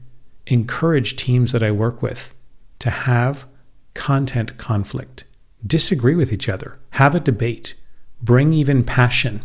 encourage 0.46 1.16
teams 1.16 1.52
that 1.52 1.62
I 1.62 1.70
work 1.70 2.02
with 2.02 2.34
to 2.80 2.90
have 2.90 3.46
content 3.94 4.58
conflict, 4.58 5.24
disagree 5.66 6.14
with 6.14 6.32
each 6.32 6.48
other, 6.48 6.78
have 6.90 7.14
a 7.14 7.20
debate, 7.20 7.74
bring 8.22 8.52
even 8.52 8.84
passion. 8.84 9.42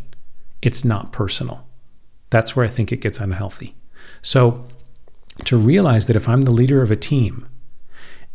It's 0.62 0.84
not 0.84 1.14
personal. 1.14 1.66
That's 2.30 2.56
where 2.56 2.66
I 2.66 2.70
think 2.70 2.92
it 2.92 3.02
gets 3.02 3.20
unhealthy. 3.20 3.76
So, 4.22 4.66
to 5.46 5.58
realize 5.58 6.08
that 6.08 6.16
if 6.16 6.30
I'm 6.30 6.42
the 6.42 6.52
leader 6.52 6.82
of 6.82 6.92
a 6.92 6.96
team 6.96 7.48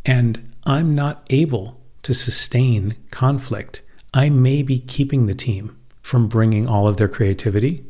and 0.05 0.53
I'm 0.67 0.95
not 0.95 1.25
able 1.31 1.78
to 2.09 2.15
sustain 2.15 2.97
conflict, 3.11 3.83
I 4.15 4.31
may 4.31 4.63
be 4.63 4.79
keeping 4.79 5.27
the 5.27 5.35
team 5.35 5.77
from 6.01 6.27
bringing 6.27 6.67
all 6.67 6.89
of 6.89 6.97
their 6.97 7.07
creativity, 7.07 7.85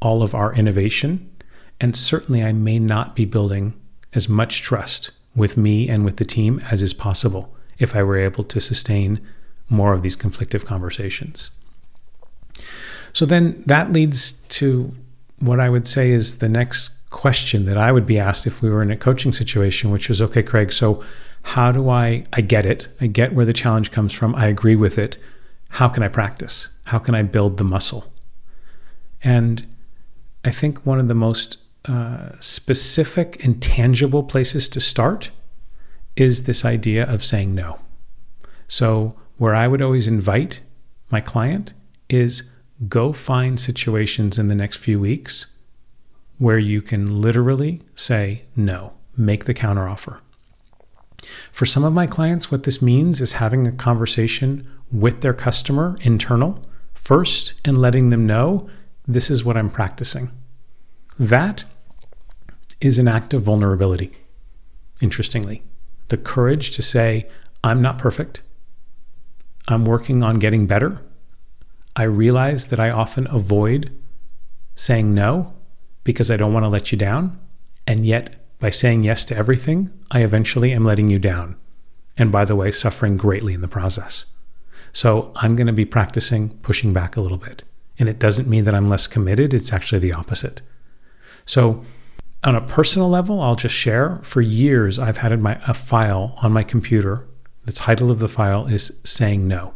all 0.00 0.22
of 0.22 0.32
our 0.32 0.54
innovation, 0.54 1.28
and 1.80 1.96
certainly 1.96 2.40
I 2.40 2.52
may 2.52 2.78
not 2.78 3.16
be 3.16 3.24
building 3.24 3.74
as 4.14 4.28
much 4.28 4.62
trust 4.62 5.10
with 5.34 5.56
me 5.56 5.88
and 5.88 6.04
with 6.04 6.18
the 6.18 6.24
team 6.24 6.60
as 6.70 6.82
is 6.82 6.94
possible 6.94 7.52
if 7.80 7.96
I 7.96 8.04
were 8.04 8.16
able 8.16 8.44
to 8.44 8.60
sustain 8.60 9.20
more 9.68 9.92
of 9.92 10.02
these 10.02 10.14
conflictive 10.14 10.64
conversations. 10.64 11.50
So 13.12 13.26
then 13.26 13.64
that 13.66 13.92
leads 13.92 14.34
to 14.50 14.94
what 15.40 15.58
I 15.58 15.68
would 15.68 15.88
say 15.88 16.12
is 16.12 16.38
the 16.38 16.48
next 16.48 16.90
question 17.10 17.64
that 17.64 17.78
I 17.78 17.92
would 17.92 18.06
be 18.06 18.18
asked 18.18 18.46
if 18.46 18.60
we 18.60 18.70
were 18.70 18.82
in 18.82 18.90
a 18.90 18.96
coaching 18.96 19.32
situation, 19.32 19.90
which 19.90 20.08
was 20.08 20.20
okay, 20.22 20.42
Craig, 20.42 20.72
so 20.72 21.02
how 21.42 21.72
do 21.72 21.88
I 21.88 22.24
I 22.32 22.40
get 22.40 22.66
it. 22.66 22.88
I 23.00 23.06
get 23.06 23.34
where 23.34 23.46
the 23.46 23.52
challenge 23.52 23.90
comes 23.90 24.12
from. 24.12 24.34
I 24.34 24.46
agree 24.46 24.76
with 24.76 24.98
it. 24.98 25.18
How 25.70 25.88
can 25.88 26.02
I 26.02 26.08
practice? 26.08 26.68
How 26.84 26.98
can 26.98 27.14
I 27.14 27.22
build 27.22 27.56
the 27.56 27.64
muscle? 27.64 28.12
And 29.22 29.66
I 30.44 30.50
think 30.50 30.84
one 30.84 30.98
of 30.98 31.08
the 31.08 31.14
most 31.14 31.58
uh, 31.86 32.30
specific 32.40 33.42
and 33.44 33.62
tangible 33.62 34.22
places 34.22 34.68
to 34.70 34.80
start 34.80 35.30
is 36.16 36.44
this 36.44 36.64
idea 36.64 37.08
of 37.08 37.24
saying 37.24 37.54
no. 37.54 37.78
So, 38.66 39.14
where 39.36 39.54
I 39.54 39.68
would 39.68 39.80
always 39.80 40.08
invite 40.08 40.60
my 41.10 41.20
client 41.20 41.72
is 42.08 42.42
go 42.88 43.12
find 43.12 43.58
situations 43.58 44.38
in 44.38 44.48
the 44.48 44.54
next 44.54 44.76
few 44.76 45.00
weeks 45.00 45.46
where 46.38 46.58
you 46.58 46.80
can 46.80 47.20
literally 47.20 47.82
say 47.94 48.44
no, 48.56 48.94
make 49.16 49.44
the 49.44 49.54
counteroffer. 49.54 50.20
For 51.50 51.66
some 51.66 51.84
of 51.84 51.92
my 51.92 52.06
clients, 52.06 52.50
what 52.50 52.62
this 52.62 52.80
means 52.80 53.20
is 53.20 53.34
having 53.34 53.66
a 53.66 53.72
conversation 53.72 54.66
with 54.92 55.20
their 55.20 55.34
customer 55.34 55.98
internal 56.00 56.62
first 56.94 57.54
and 57.64 57.76
letting 57.76 58.10
them 58.10 58.26
know 58.26 58.68
this 59.06 59.30
is 59.30 59.44
what 59.44 59.56
I'm 59.56 59.70
practicing. 59.70 60.30
That 61.18 61.64
is 62.80 62.98
an 62.98 63.08
act 63.08 63.34
of 63.34 63.42
vulnerability, 63.42 64.12
interestingly. 65.00 65.64
The 66.08 66.16
courage 66.16 66.70
to 66.72 66.82
say, 66.82 67.28
I'm 67.64 67.82
not 67.82 67.98
perfect. 67.98 68.42
I'm 69.66 69.84
working 69.84 70.22
on 70.22 70.38
getting 70.38 70.66
better. 70.66 71.02
I 71.96 72.04
realize 72.04 72.68
that 72.68 72.78
I 72.78 72.90
often 72.90 73.26
avoid 73.26 73.90
saying 74.76 75.12
no 75.12 75.52
because 76.08 76.30
I 76.30 76.38
don't 76.38 76.54
want 76.54 76.64
to 76.64 76.70
let 76.70 76.90
you 76.90 76.96
down. 76.96 77.38
And 77.86 78.06
yet, 78.06 78.36
by 78.60 78.70
saying 78.70 79.02
yes 79.02 79.26
to 79.26 79.36
everything, 79.36 79.92
I 80.10 80.22
eventually 80.22 80.72
am 80.72 80.86
letting 80.86 81.10
you 81.10 81.18
down. 81.18 81.54
And 82.16 82.32
by 82.32 82.46
the 82.46 82.56
way, 82.56 82.72
suffering 82.72 83.18
greatly 83.18 83.52
in 83.52 83.60
the 83.60 83.68
process. 83.68 84.24
So 84.94 85.30
I'm 85.36 85.54
going 85.54 85.66
to 85.66 85.72
be 85.74 85.84
practicing 85.84 86.48
pushing 86.60 86.94
back 86.94 87.18
a 87.18 87.20
little 87.20 87.36
bit. 87.36 87.62
And 87.98 88.08
it 88.08 88.18
doesn't 88.18 88.48
mean 88.48 88.64
that 88.64 88.74
I'm 88.74 88.88
less 88.88 89.06
committed, 89.06 89.52
it's 89.52 89.70
actually 89.70 89.98
the 89.98 90.14
opposite. 90.14 90.62
So, 91.44 91.84
on 92.42 92.54
a 92.54 92.62
personal 92.62 93.10
level, 93.10 93.42
I'll 93.42 93.54
just 93.54 93.74
share 93.74 94.18
for 94.22 94.40
years 94.40 94.98
I've 94.98 95.18
had 95.18 95.38
my, 95.42 95.60
a 95.66 95.74
file 95.74 96.38
on 96.40 96.54
my 96.54 96.62
computer. 96.62 97.28
The 97.66 97.72
title 97.72 98.10
of 98.10 98.18
the 98.18 98.28
file 98.28 98.64
is 98.64 98.98
Saying 99.04 99.46
No. 99.46 99.74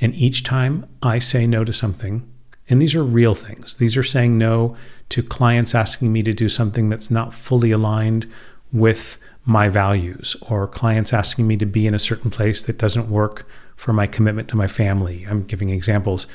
And 0.00 0.12
each 0.16 0.42
time 0.42 0.88
I 1.04 1.20
say 1.20 1.46
no 1.46 1.62
to 1.62 1.72
something, 1.72 2.28
and 2.72 2.80
these 2.80 2.94
are 2.94 3.04
real 3.04 3.34
things, 3.34 3.76
these 3.76 3.98
are 3.98 4.02
saying 4.02 4.38
no 4.38 4.74
to 5.10 5.22
clients 5.22 5.74
asking 5.74 6.10
me 6.10 6.22
to 6.22 6.32
do 6.32 6.48
something 6.48 6.88
that's 6.88 7.10
not 7.10 7.34
fully 7.34 7.70
aligned 7.70 8.26
with 8.72 9.18
my 9.44 9.68
values, 9.68 10.36
or 10.40 10.66
clients 10.66 11.12
asking 11.12 11.46
me 11.46 11.58
to 11.58 11.66
be 11.66 11.86
in 11.86 11.92
a 11.92 11.98
certain 11.98 12.30
place 12.30 12.62
that 12.62 12.78
doesn't 12.78 13.10
work 13.10 13.46
for 13.76 13.92
my 13.92 14.06
commitment 14.06 14.48
to 14.48 14.56
my 14.56 14.66
family. 14.66 15.26
I'm 15.28 15.42
giving 15.42 15.68
examples. 15.68 16.26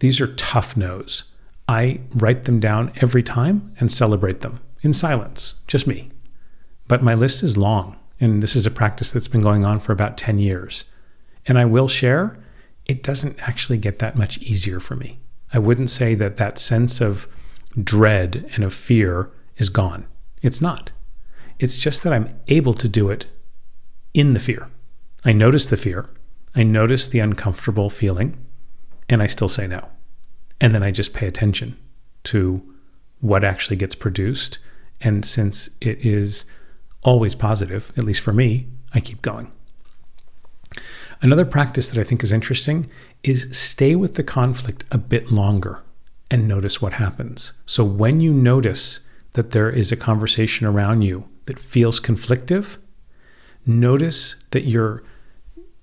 These 0.00 0.20
are 0.20 0.34
tough 0.34 0.76
no's. 0.76 1.24
I 1.66 2.00
write 2.14 2.44
them 2.44 2.60
down 2.60 2.92
every 2.96 3.22
time 3.22 3.72
and 3.80 3.90
celebrate 3.90 4.42
them 4.42 4.60
in 4.82 4.92
silence, 4.92 5.54
just 5.66 5.86
me. 5.86 6.10
But 6.86 7.02
my 7.02 7.14
list 7.14 7.42
is 7.42 7.56
long, 7.56 7.96
and 8.20 8.42
this 8.42 8.54
is 8.54 8.66
a 8.66 8.70
practice 8.70 9.10
that's 9.10 9.26
been 9.26 9.40
going 9.40 9.64
on 9.64 9.80
for 9.80 9.92
about 9.92 10.18
10 10.18 10.36
years. 10.36 10.84
And 11.46 11.58
I 11.58 11.64
will 11.64 11.88
share, 11.88 12.36
it 12.84 13.02
doesn't 13.02 13.38
actually 13.48 13.78
get 13.78 14.00
that 14.00 14.16
much 14.18 14.36
easier 14.42 14.80
for 14.80 14.94
me. 14.94 15.20
I 15.52 15.58
wouldn't 15.58 15.90
say 15.90 16.14
that 16.14 16.36
that 16.36 16.58
sense 16.58 17.00
of 17.00 17.26
dread 17.82 18.50
and 18.54 18.64
of 18.64 18.74
fear 18.74 19.30
is 19.56 19.68
gone. 19.68 20.06
It's 20.42 20.60
not. 20.60 20.92
It's 21.58 21.78
just 21.78 22.04
that 22.04 22.12
I'm 22.12 22.28
able 22.48 22.74
to 22.74 22.88
do 22.88 23.10
it 23.10 23.26
in 24.14 24.32
the 24.32 24.40
fear. 24.40 24.70
I 25.24 25.32
notice 25.32 25.66
the 25.66 25.76
fear, 25.76 26.08
I 26.54 26.62
notice 26.62 27.08
the 27.08 27.18
uncomfortable 27.18 27.90
feeling, 27.90 28.36
and 29.08 29.22
I 29.22 29.26
still 29.26 29.48
say 29.48 29.66
no. 29.66 29.88
And 30.60 30.74
then 30.74 30.82
I 30.82 30.90
just 30.90 31.14
pay 31.14 31.26
attention 31.26 31.76
to 32.24 32.62
what 33.20 33.44
actually 33.44 33.76
gets 33.76 33.94
produced. 33.94 34.58
And 35.00 35.24
since 35.24 35.70
it 35.80 35.98
is 36.04 36.44
always 37.02 37.34
positive, 37.34 37.92
at 37.96 38.04
least 38.04 38.20
for 38.20 38.32
me, 38.32 38.68
I 38.92 39.00
keep 39.00 39.22
going. 39.22 39.52
Another 41.20 41.44
practice 41.44 41.90
that 41.90 42.00
I 42.00 42.04
think 42.04 42.22
is 42.22 42.32
interesting 42.32 42.88
is 43.24 43.48
stay 43.50 43.96
with 43.96 44.14
the 44.14 44.22
conflict 44.22 44.84
a 44.92 44.98
bit 44.98 45.32
longer 45.32 45.82
and 46.30 46.46
notice 46.46 46.80
what 46.80 46.94
happens. 46.94 47.52
So 47.66 47.84
when 47.84 48.20
you 48.20 48.32
notice 48.32 49.00
that 49.32 49.50
there 49.50 49.70
is 49.70 49.90
a 49.90 49.96
conversation 49.96 50.66
around 50.66 51.02
you 51.02 51.28
that 51.46 51.58
feels 51.58 52.00
conflictive, 52.00 52.76
notice 53.66 54.36
that 54.50 54.64
your 54.64 55.02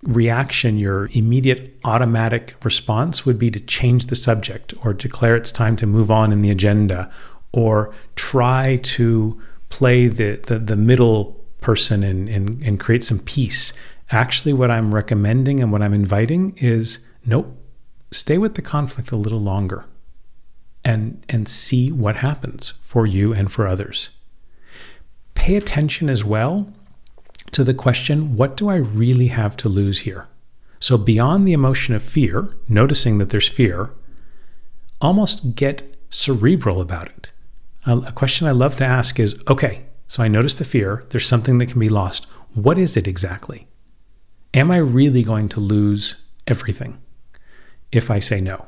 reaction, 0.03 0.77
your 0.77 1.09
immediate 1.13 1.77
automatic 1.83 2.55
response 2.63 3.25
would 3.25 3.39
be 3.39 3.51
to 3.51 3.59
change 3.59 4.05
the 4.05 4.15
subject 4.15 4.73
or 4.83 4.93
declare 4.93 5.35
it's 5.35 5.51
time 5.51 5.75
to 5.75 5.87
move 5.87 6.11
on 6.11 6.31
in 6.31 6.41
the 6.41 6.51
agenda 6.51 7.11
or 7.51 7.93
try 8.15 8.79
to 8.83 9.41
play 9.69 10.07
the, 10.07 10.35
the, 10.45 10.59
the 10.59 10.75
middle 10.75 11.43
person 11.59 12.03
and, 12.03 12.29
and, 12.29 12.61
and 12.61 12.79
create 12.79 13.03
some 13.03 13.19
peace. 13.19 13.73
Actually, 14.11 14.53
what 14.53 14.69
I'm 14.69 14.93
recommending 14.93 15.59
and 15.61 15.71
what 15.71 15.81
I'm 15.81 15.93
inviting 15.93 16.55
is 16.57 16.99
nope, 17.25 17.57
stay 18.11 18.37
with 18.37 18.55
the 18.55 18.61
conflict 18.61 19.11
a 19.11 19.17
little 19.17 19.39
longer 19.39 19.85
and, 20.83 21.25
and 21.27 21.47
see 21.47 21.91
what 21.91 22.17
happens 22.17 22.73
for 22.79 23.07
you 23.07 23.33
and 23.33 23.51
for 23.51 23.67
others. 23.67 24.11
Pay 25.33 25.55
attention 25.55 26.09
as 26.09 26.23
well 26.23 26.71
to 27.51 27.63
the 27.63 27.73
question 27.73 28.35
what 28.35 28.55
do 28.55 28.69
I 28.69 28.75
really 28.75 29.27
have 29.27 29.57
to 29.57 29.69
lose 29.69 29.99
here? 29.99 30.27
So, 30.79 30.97
beyond 30.97 31.47
the 31.47 31.53
emotion 31.53 31.95
of 31.95 32.03
fear, 32.03 32.55
noticing 32.69 33.17
that 33.17 33.29
there's 33.31 33.49
fear, 33.49 33.91
almost 35.01 35.55
get 35.55 35.97
cerebral 36.09 36.79
about 36.79 37.07
it. 37.07 37.31
A 37.85 38.11
question 38.11 38.47
I 38.47 38.51
love 38.51 38.75
to 38.77 38.85
ask 38.85 39.19
is 39.19 39.35
okay, 39.47 39.85
so 40.07 40.21
I 40.23 40.27
notice 40.27 40.55
the 40.55 40.63
fear, 40.63 41.03
there's 41.09 41.27
something 41.27 41.57
that 41.57 41.69
can 41.69 41.79
be 41.79 41.89
lost. 41.89 42.25
What 42.53 42.77
is 42.77 42.95
it 42.95 43.07
exactly? 43.07 43.67
Am 44.55 44.71
I 44.71 44.77
really 44.77 45.21
going 45.21 45.49
to 45.49 45.59
lose 45.59 46.15
everything 46.47 46.97
if 47.91 48.09
I 48.09 48.19
say 48.19 48.39
no? 48.39 48.67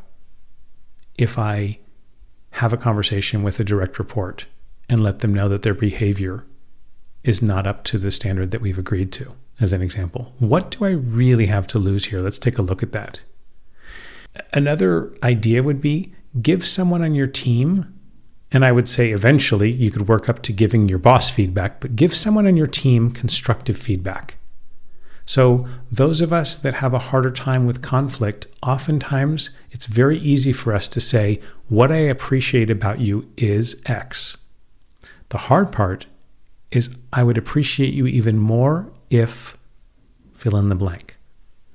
If 1.17 1.39
I 1.39 1.79
have 2.51 2.73
a 2.73 2.77
conversation 2.77 3.41
with 3.41 3.57
a 3.61 3.63
direct 3.63 3.97
report 3.97 4.47
and 4.89 5.01
let 5.01 5.19
them 5.19 5.33
know 5.33 5.47
that 5.47 5.61
their 5.61 5.73
behavior 5.73 6.45
is 7.23 7.41
not 7.41 7.65
up 7.65 7.85
to 7.85 7.97
the 7.97 8.11
standard 8.11 8.51
that 8.51 8.59
we've 8.59 8.77
agreed 8.77 9.13
to, 9.13 9.35
as 9.61 9.71
an 9.71 9.81
example. 9.81 10.33
What 10.39 10.71
do 10.71 10.83
I 10.83 10.89
really 10.89 11.45
have 11.45 11.67
to 11.67 11.79
lose 11.79 12.05
here? 12.05 12.19
Let's 12.19 12.37
take 12.37 12.57
a 12.57 12.61
look 12.61 12.83
at 12.83 12.91
that. 12.91 13.21
Another 14.53 15.15
idea 15.23 15.63
would 15.63 15.79
be 15.79 16.13
give 16.41 16.67
someone 16.67 17.01
on 17.01 17.15
your 17.15 17.27
team, 17.27 17.97
and 18.51 18.65
I 18.65 18.73
would 18.73 18.89
say 18.89 19.11
eventually 19.11 19.71
you 19.71 19.89
could 19.89 20.09
work 20.09 20.27
up 20.27 20.41
to 20.43 20.51
giving 20.51 20.89
your 20.89 20.99
boss 20.99 21.29
feedback, 21.29 21.79
but 21.79 21.95
give 21.95 22.13
someone 22.13 22.45
on 22.45 22.57
your 22.57 22.67
team 22.67 23.09
constructive 23.09 23.77
feedback. 23.77 24.35
So, 25.27 25.67
those 25.91 26.21
of 26.21 26.31
us 26.31 26.55
that 26.55 26.75
have 26.75 26.93
a 26.93 26.99
harder 26.99 27.31
time 27.31 27.67
with 27.67 27.81
conflict, 27.81 28.47
oftentimes 28.63 29.49
it's 29.71 29.85
very 29.85 30.17
easy 30.17 30.53
for 30.53 30.73
us 30.73 30.87
to 30.87 31.01
say, 31.01 31.41
What 31.67 31.91
I 31.91 31.97
appreciate 31.97 32.69
about 32.69 33.01
you 33.01 33.29
is 33.35 33.75
X. 33.85 34.37
The 35.27 35.37
hard 35.37 35.73
part 35.73 36.05
is 36.71 36.95
I 37.11 37.23
would 37.23 37.37
appreciate 37.37 37.93
you 37.93 38.07
even 38.07 38.39
more 38.39 38.89
if 39.09 39.57
fill 40.33 40.55
in 40.55 40.69
the 40.69 40.75
blank. 40.75 41.17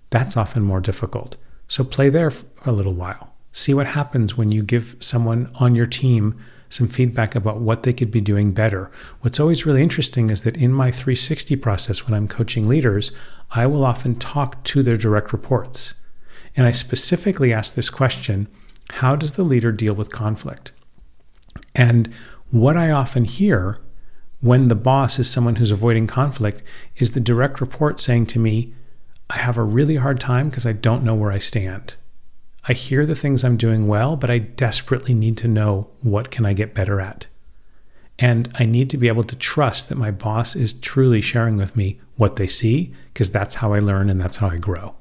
That's 0.08 0.34
often 0.36 0.62
more 0.62 0.80
difficult. 0.80 1.36
So 1.68 1.84
play 1.84 2.08
there 2.08 2.30
for 2.30 2.46
a 2.64 2.72
little 2.72 2.94
while. 2.94 3.34
See 3.52 3.74
what 3.74 3.88
happens 3.88 4.34
when 4.34 4.50
you 4.50 4.62
give 4.62 4.96
someone 4.98 5.50
on 5.56 5.74
your 5.74 5.86
team 5.86 6.42
some 6.72 6.88
feedback 6.88 7.34
about 7.34 7.60
what 7.60 7.82
they 7.82 7.92
could 7.92 8.10
be 8.10 8.20
doing 8.20 8.52
better. 8.52 8.90
What's 9.20 9.38
always 9.38 9.66
really 9.66 9.82
interesting 9.82 10.30
is 10.30 10.42
that 10.42 10.56
in 10.56 10.72
my 10.72 10.90
360 10.90 11.56
process, 11.56 12.06
when 12.06 12.14
I'm 12.14 12.28
coaching 12.28 12.68
leaders, 12.68 13.12
I 13.50 13.66
will 13.66 13.84
often 13.84 14.14
talk 14.14 14.64
to 14.64 14.82
their 14.82 14.96
direct 14.96 15.32
reports. 15.32 15.94
And 16.56 16.66
I 16.66 16.70
specifically 16.70 17.52
ask 17.52 17.74
this 17.74 17.90
question 17.90 18.48
How 18.92 19.16
does 19.16 19.32
the 19.32 19.44
leader 19.44 19.72
deal 19.72 19.94
with 19.94 20.10
conflict? 20.10 20.72
And 21.74 22.12
what 22.50 22.76
I 22.76 22.90
often 22.90 23.24
hear 23.24 23.80
when 24.40 24.68
the 24.68 24.74
boss 24.74 25.18
is 25.18 25.30
someone 25.30 25.56
who's 25.56 25.70
avoiding 25.70 26.06
conflict 26.06 26.62
is 26.96 27.12
the 27.12 27.20
direct 27.20 27.60
report 27.60 28.00
saying 28.00 28.26
to 28.26 28.38
me, 28.38 28.74
I 29.30 29.38
have 29.38 29.56
a 29.56 29.62
really 29.62 29.96
hard 29.96 30.20
time 30.20 30.50
because 30.50 30.66
I 30.66 30.72
don't 30.72 31.04
know 31.04 31.14
where 31.14 31.30
I 31.32 31.38
stand. 31.38 31.94
I 32.68 32.74
hear 32.74 33.04
the 33.04 33.14
things 33.14 33.44
I'm 33.44 33.56
doing 33.56 33.88
well, 33.88 34.16
but 34.16 34.30
I 34.30 34.38
desperately 34.38 35.14
need 35.14 35.36
to 35.38 35.48
know 35.48 35.88
what 36.00 36.30
can 36.30 36.46
I 36.46 36.52
get 36.52 36.74
better 36.74 37.00
at. 37.00 37.26
And 38.18 38.50
I 38.54 38.66
need 38.66 38.88
to 38.90 38.96
be 38.96 39.08
able 39.08 39.24
to 39.24 39.36
trust 39.36 39.88
that 39.88 39.98
my 39.98 40.10
boss 40.10 40.54
is 40.54 40.72
truly 40.72 41.20
sharing 41.20 41.56
with 41.56 41.76
me 41.76 42.00
what 42.16 42.36
they 42.36 42.46
see 42.46 42.94
because 43.12 43.32
that's 43.32 43.56
how 43.56 43.72
I 43.72 43.80
learn 43.80 44.10
and 44.10 44.20
that's 44.20 44.36
how 44.36 44.48
I 44.48 44.58
grow. 44.58 44.94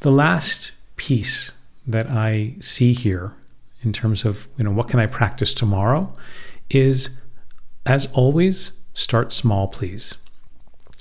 The 0.00 0.12
last 0.12 0.72
piece 0.96 1.52
that 1.86 2.08
I 2.08 2.54
see 2.60 2.92
here 2.92 3.34
in 3.82 3.92
terms 3.92 4.24
of, 4.24 4.46
you 4.56 4.64
know, 4.64 4.70
what 4.70 4.88
can 4.88 5.00
I 5.00 5.06
practice 5.06 5.52
tomorrow 5.54 6.14
is 6.70 7.10
as 7.84 8.06
always, 8.12 8.72
start 8.94 9.32
small, 9.32 9.66
please. 9.66 10.16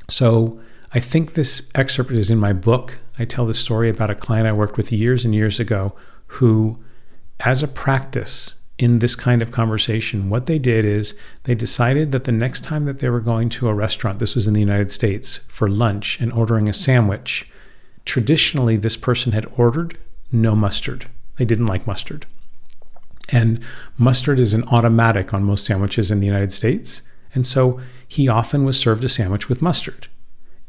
So, 0.10 0.60
I 0.94 1.00
think 1.00 1.34
this 1.34 1.70
excerpt 1.74 2.12
is 2.12 2.30
in 2.30 2.38
my 2.38 2.52
book. 2.52 3.00
I 3.18 3.26
tell 3.26 3.46
the 3.46 3.54
story 3.54 3.90
about 3.90 4.10
a 4.10 4.16
client 4.16 4.48
I 4.48 4.52
worked 4.52 4.76
with 4.76 4.92
years 4.92 5.24
and 5.24 5.34
years 5.34 5.60
ago 5.60 5.96
who, 6.28 6.84
as 7.40 7.64
a 7.64 7.68
practice 7.68 8.56
in 8.78 9.00
this 9.00 9.16
kind 9.16 9.42
of 9.42 9.52
conversation, 9.52 10.30
what 10.30 10.48
they 10.48 10.60
did 10.60 10.84
is 10.84 11.16
they 11.44 11.56
decided 11.56 12.12
that 12.12 12.26
the 12.26 12.32
next 12.32 12.64
time 12.64 12.86
that 12.86 13.00
they 13.00 13.10
were 13.10 13.22
going 13.22 13.48
to 13.50 13.70
a 13.70 13.74
restaurant, 13.74 14.20
this 14.20 14.36
was 14.36 14.48
in 14.48 14.54
the 14.54 14.60
United 14.60 14.92
States, 14.92 15.40
for 15.48 15.70
lunch 15.70 16.20
and 16.20 16.34
ordering 16.34 16.68
a 16.68 16.74
sandwich, 16.74 17.50
traditionally 18.04 18.76
this 18.76 18.98
person 18.98 19.32
had 19.32 19.46
ordered 19.56 19.98
no 20.32 20.56
mustard. 20.56 21.06
They 21.38 21.46
didn't 21.46 21.68
like 21.68 21.88
mustard. 21.88 22.26
And 23.32 23.64
mustard 23.98 24.40
is 24.40 24.54
an 24.54 24.64
automatic 24.68 25.34
on 25.34 25.44
most 25.44 25.66
sandwiches 25.66 26.12
in 26.12 26.20
the 26.20 26.28
United 26.28 26.52
States. 26.52 27.02
And 27.34 27.48
so 27.48 27.80
he 28.06 28.28
often 28.28 28.66
was 28.66 28.78
served 28.78 29.06
a 29.06 29.10
sandwich 29.10 29.48
with 29.48 29.62
mustard. 29.62 30.10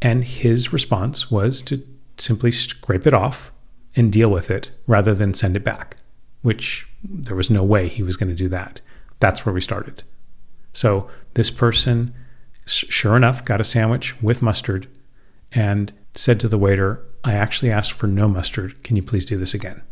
And 0.02 0.24
his 0.24 0.72
response 0.72 1.30
was 1.30 1.62
to 1.62 1.86
simply 2.18 2.50
scrape 2.50 3.06
it 3.06 3.14
off 3.14 3.52
and 3.94 4.12
deal 4.12 4.30
with 4.30 4.50
it 4.50 4.72
rather 4.88 5.14
than 5.14 5.32
send 5.32 5.56
it 5.56 5.64
back, 5.64 5.96
which 6.42 6.88
there 7.04 7.36
was 7.36 7.48
no 7.48 7.62
way 7.62 7.88
he 7.88 8.02
was 8.02 8.16
going 8.16 8.28
to 8.28 8.34
do 8.34 8.48
that. 8.48 8.80
That's 9.20 9.46
where 9.46 9.52
we 9.52 9.60
started. 9.60 10.02
So 10.72 11.08
this 11.34 11.50
person, 11.50 12.12
sure 12.66 13.16
enough, 13.16 13.44
got 13.44 13.60
a 13.60 13.64
sandwich 13.64 14.20
with 14.20 14.42
mustard 14.42 14.88
and 15.52 15.92
said 16.14 16.40
to 16.40 16.48
the 16.48 16.58
waiter, 16.58 17.04
I 17.22 17.34
actually 17.34 17.70
asked 17.70 17.92
for 17.92 18.08
no 18.08 18.26
mustard. 18.26 18.82
Can 18.82 18.96
you 18.96 19.02
please 19.02 19.24
do 19.24 19.38
this 19.38 19.54
again? 19.54 19.82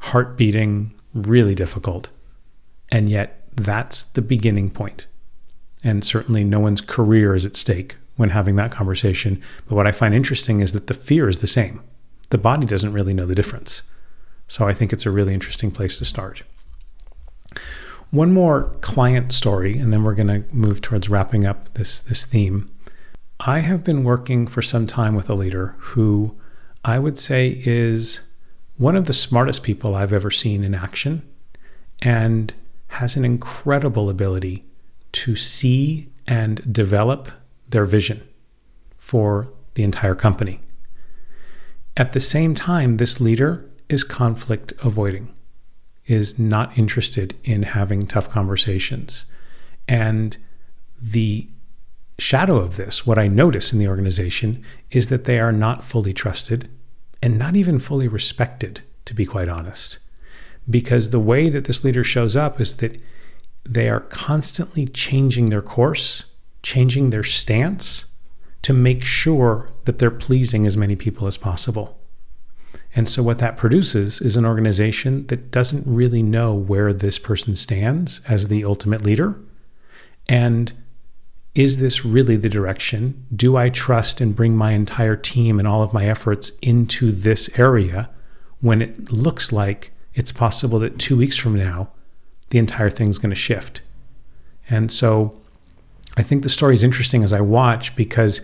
Heart 0.00 0.36
beating, 0.36 0.94
really 1.14 1.54
difficult. 1.54 2.10
And 2.88 3.08
yet, 3.08 3.44
that's 3.54 4.04
the 4.04 4.22
beginning 4.22 4.68
point. 4.68 5.06
And 5.84 6.04
certainly, 6.04 6.42
no 6.42 6.58
one's 6.58 6.80
career 6.80 7.36
is 7.36 7.44
at 7.44 7.54
stake 7.54 7.96
when 8.16 8.30
having 8.30 8.56
that 8.56 8.70
conversation. 8.70 9.42
But 9.68 9.76
what 9.76 9.86
I 9.86 9.92
find 9.92 10.14
interesting 10.14 10.60
is 10.60 10.72
that 10.72 10.86
the 10.86 10.94
fear 10.94 11.28
is 11.28 11.38
the 11.38 11.46
same. 11.46 11.82
The 12.30 12.38
body 12.38 12.66
doesn't 12.66 12.92
really 12.92 13.14
know 13.14 13.26
the 13.26 13.34
difference. 13.34 13.82
So 14.48 14.66
I 14.66 14.72
think 14.72 14.92
it's 14.92 15.06
a 15.06 15.10
really 15.10 15.34
interesting 15.34 15.70
place 15.70 15.98
to 15.98 16.04
start. 16.04 16.42
One 18.10 18.32
more 18.32 18.74
client 18.80 19.32
story, 19.32 19.78
and 19.78 19.92
then 19.92 20.04
we're 20.04 20.14
going 20.14 20.28
to 20.28 20.54
move 20.54 20.80
towards 20.80 21.08
wrapping 21.08 21.44
up 21.44 21.74
this, 21.74 22.00
this 22.00 22.24
theme. 22.24 22.70
I 23.40 23.60
have 23.60 23.84
been 23.84 24.04
working 24.04 24.46
for 24.46 24.62
some 24.62 24.86
time 24.86 25.14
with 25.14 25.28
a 25.28 25.34
leader 25.34 25.74
who 25.78 26.36
I 26.84 26.98
would 26.98 27.18
say 27.18 27.60
is 27.64 28.22
one 28.76 28.96
of 28.96 29.06
the 29.06 29.12
smartest 29.12 29.62
people 29.62 29.94
I've 29.94 30.12
ever 30.12 30.30
seen 30.30 30.62
in 30.62 30.74
action 30.74 31.22
and 32.00 32.54
has 32.88 33.16
an 33.16 33.24
incredible 33.24 34.08
ability 34.08 34.64
to 35.12 35.34
see 35.34 36.08
and 36.26 36.72
develop 36.72 37.30
their 37.68 37.84
vision 37.84 38.26
for 38.96 39.52
the 39.74 39.82
entire 39.82 40.14
company. 40.14 40.60
At 41.96 42.12
the 42.12 42.20
same 42.20 42.54
time, 42.54 42.96
this 42.96 43.20
leader 43.20 43.68
is 43.88 44.04
conflict 44.04 44.72
avoiding, 44.82 45.34
is 46.06 46.38
not 46.38 46.76
interested 46.76 47.34
in 47.44 47.62
having 47.62 48.06
tough 48.06 48.28
conversations. 48.28 49.26
And 49.88 50.36
the 51.00 51.48
shadow 52.18 52.56
of 52.56 52.76
this, 52.76 53.06
what 53.06 53.18
I 53.18 53.28
notice 53.28 53.72
in 53.72 53.78
the 53.78 53.88
organization, 53.88 54.64
is 54.90 55.08
that 55.08 55.24
they 55.24 55.38
are 55.38 55.52
not 55.52 55.84
fully 55.84 56.12
trusted 56.12 56.68
and 57.22 57.38
not 57.38 57.56
even 57.56 57.78
fully 57.78 58.08
respected, 58.08 58.82
to 59.04 59.14
be 59.14 59.24
quite 59.24 59.48
honest. 59.48 59.98
Because 60.68 61.10
the 61.10 61.20
way 61.20 61.48
that 61.48 61.64
this 61.64 61.84
leader 61.84 62.04
shows 62.04 62.36
up 62.36 62.60
is 62.60 62.76
that 62.76 63.00
they 63.64 63.88
are 63.88 64.00
constantly 64.00 64.86
changing 64.86 65.46
their 65.46 65.62
course, 65.62 66.24
changing 66.62 67.10
their 67.10 67.24
stance 67.24 68.06
to 68.62 68.72
make 68.72 69.04
sure 69.04 69.70
that 69.84 69.98
they're 69.98 70.10
pleasing 70.10 70.66
as 70.66 70.76
many 70.76 70.96
people 70.96 71.26
as 71.26 71.36
possible. 71.36 71.96
And 72.96 73.08
so, 73.08 73.22
what 73.22 73.38
that 73.38 73.56
produces 73.56 74.20
is 74.20 74.36
an 74.36 74.46
organization 74.46 75.26
that 75.26 75.50
doesn't 75.50 75.84
really 75.86 76.22
know 76.22 76.54
where 76.54 76.92
this 76.92 77.18
person 77.18 77.54
stands 77.54 78.22
as 78.26 78.48
the 78.48 78.64
ultimate 78.64 79.04
leader. 79.04 79.38
And 80.28 80.72
is 81.54 81.78
this 81.78 82.04
really 82.04 82.36
the 82.36 82.48
direction? 82.48 83.26
Do 83.34 83.56
I 83.56 83.68
trust 83.68 84.20
and 84.20 84.34
bring 84.36 84.56
my 84.56 84.72
entire 84.72 85.16
team 85.16 85.58
and 85.58 85.68
all 85.68 85.82
of 85.82 85.92
my 85.92 86.06
efforts 86.06 86.52
into 86.60 87.12
this 87.12 87.48
area 87.58 88.10
when 88.60 88.82
it 88.82 89.12
looks 89.12 89.52
like 89.52 89.92
it's 90.14 90.32
possible 90.32 90.78
that 90.80 90.98
two 90.98 91.16
weeks 91.16 91.36
from 91.36 91.56
now, 91.56 91.90
the 92.50 92.58
entire 92.58 92.90
thing's 92.90 93.18
going 93.18 93.30
to 93.30 93.36
shift? 93.36 93.82
And 94.68 94.90
so 94.90 95.40
I 96.16 96.22
think 96.22 96.42
the 96.42 96.48
story 96.48 96.74
is 96.74 96.82
interesting 96.82 97.22
as 97.22 97.32
I 97.32 97.40
watch 97.40 97.94
because 97.94 98.40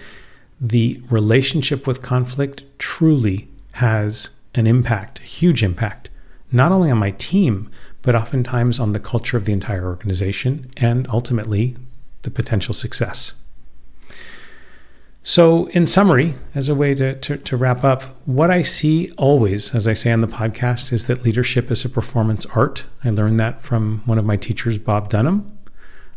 the 0.61 1.01
relationship 1.11 1.87
with 1.87 2.03
conflict 2.03 2.63
truly 2.79 3.49
has 3.75 4.31
an 4.55 4.67
impact, 4.67 5.21
a 5.21 5.25
huge 5.25 5.63
impact, 5.63 6.11
not 6.51 6.71
only 6.71 6.91
on 6.91 6.99
my 6.99 7.13
team, 7.13 7.71
but 8.03 8.15
oftentimes 8.15 8.79
on 8.79 8.93
the 8.93 9.01
culture 9.01 9.37
of 9.37 9.45
the 9.45 9.53
entire 9.53 9.87
organization 9.87 10.71
and 10.77 11.07
ultimately 11.11 11.77
the 12.23 12.31
potential 12.31 12.75
success. 12.75 13.33
So, 15.25 15.67
in 15.67 15.87
summary, 15.87 16.35
as 16.53 16.69
a 16.69 16.75
way 16.75 16.97
to, 16.97 17.15
to, 17.15 17.37
to, 17.37 17.57
wrap 17.57 17.85
up, 17.85 18.03
what 18.27 18.51
I 18.51 18.63
see 18.63 19.13
always, 19.13 19.73
as 19.73 19.87
I 19.87 19.93
say 19.93 20.11
on 20.11 20.21
the 20.21 20.27
podcast, 20.27 20.93
is 20.93 21.07
that 21.07 21.23
leadership 21.23 21.71
is 21.71 21.85
a 21.85 21.89
performance 21.89 22.45
art. 22.47 22.85
I 23.05 23.11
learned 23.11 23.39
that 23.39 23.63
from 23.63 24.03
one 24.05 24.19
of 24.19 24.25
my 24.25 24.37
teachers, 24.37 24.79
Bob 24.79 25.09
Dunham. 25.09 25.57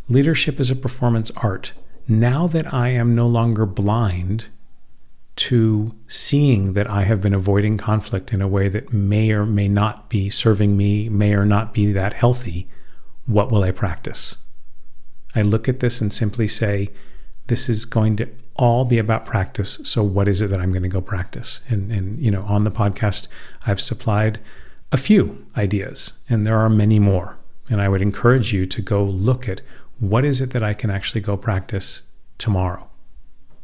Leadership 0.07 0.59
is 0.59 0.69
a 0.69 0.75
performance 0.75 1.31
art. 1.37 1.73
Now 2.07 2.47
that 2.47 2.71
I 2.73 2.89
am 2.89 3.15
no 3.15 3.27
longer 3.27 3.65
blind 3.65 4.47
to 5.37 5.95
seeing 6.07 6.73
that 6.73 6.89
I 6.89 7.03
have 7.03 7.21
been 7.21 7.33
avoiding 7.33 7.77
conflict 7.77 8.31
in 8.31 8.41
a 8.41 8.47
way 8.47 8.69
that 8.69 8.93
may 8.93 9.31
or 9.31 9.45
may 9.45 9.67
not 9.67 10.09
be 10.09 10.29
serving 10.29 10.77
me, 10.77 11.09
may 11.09 11.33
or 11.33 11.45
not 11.45 11.73
be 11.73 11.91
that 11.91 12.13
healthy, 12.13 12.69
what 13.25 13.51
will 13.51 13.63
I 13.63 13.71
practice? 13.71 14.37
I 15.35 15.41
look 15.41 15.67
at 15.67 15.79
this 15.79 15.99
and 15.99 16.13
simply 16.13 16.47
say, 16.47 16.89
this 17.47 17.69
is 17.69 17.85
going 17.85 18.15
to 18.17 18.29
all 18.55 18.85
be 18.85 18.97
about 18.97 19.25
practice. 19.25 19.79
So 19.83 20.03
what 20.03 20.27
is 20.27 20.41
it 20.41 20.49
that 20.49 20.61
I'm 20.61 20.71
going 20.71 20.83
to 20.83 20.89
go 20.89 21.01
practice? 21.01 21.59
And 21.67 21.91
and 21.91 22.19
you 22.19 22.31
know, 22.31 22.41
on 22.43 22.63
the 22.63 22.71
podcast, 22.71 23.27
I've 23.67 23.81
supplied 23.81 24.39
a 24.91 24.97
few 24.97 25.45
ideas, 25.57 26.13
and 26.29 26.45
there 26.45 26.57
are 26.57 26.69
many 26.69 26.99
more. 26.99 27.37
And 27.69 27.81
I 27.81 27.89
would 27.89 28.01
encourage 28.01 28.53
you 28.53 28.65
to 28.67 28.81
go 28.81 29.03
look 29.03 29.49
at 29.49 29.61
what 29.99 30.25
is 30.25 30.41
it 30.41 30.51
that 30.51 30.63
I 30.63 30.73
can 30.73 30.89
actually 30.89 31.21
go 31.21 31.37
practice 31.37 32.03
tomorrow 32.37 32.89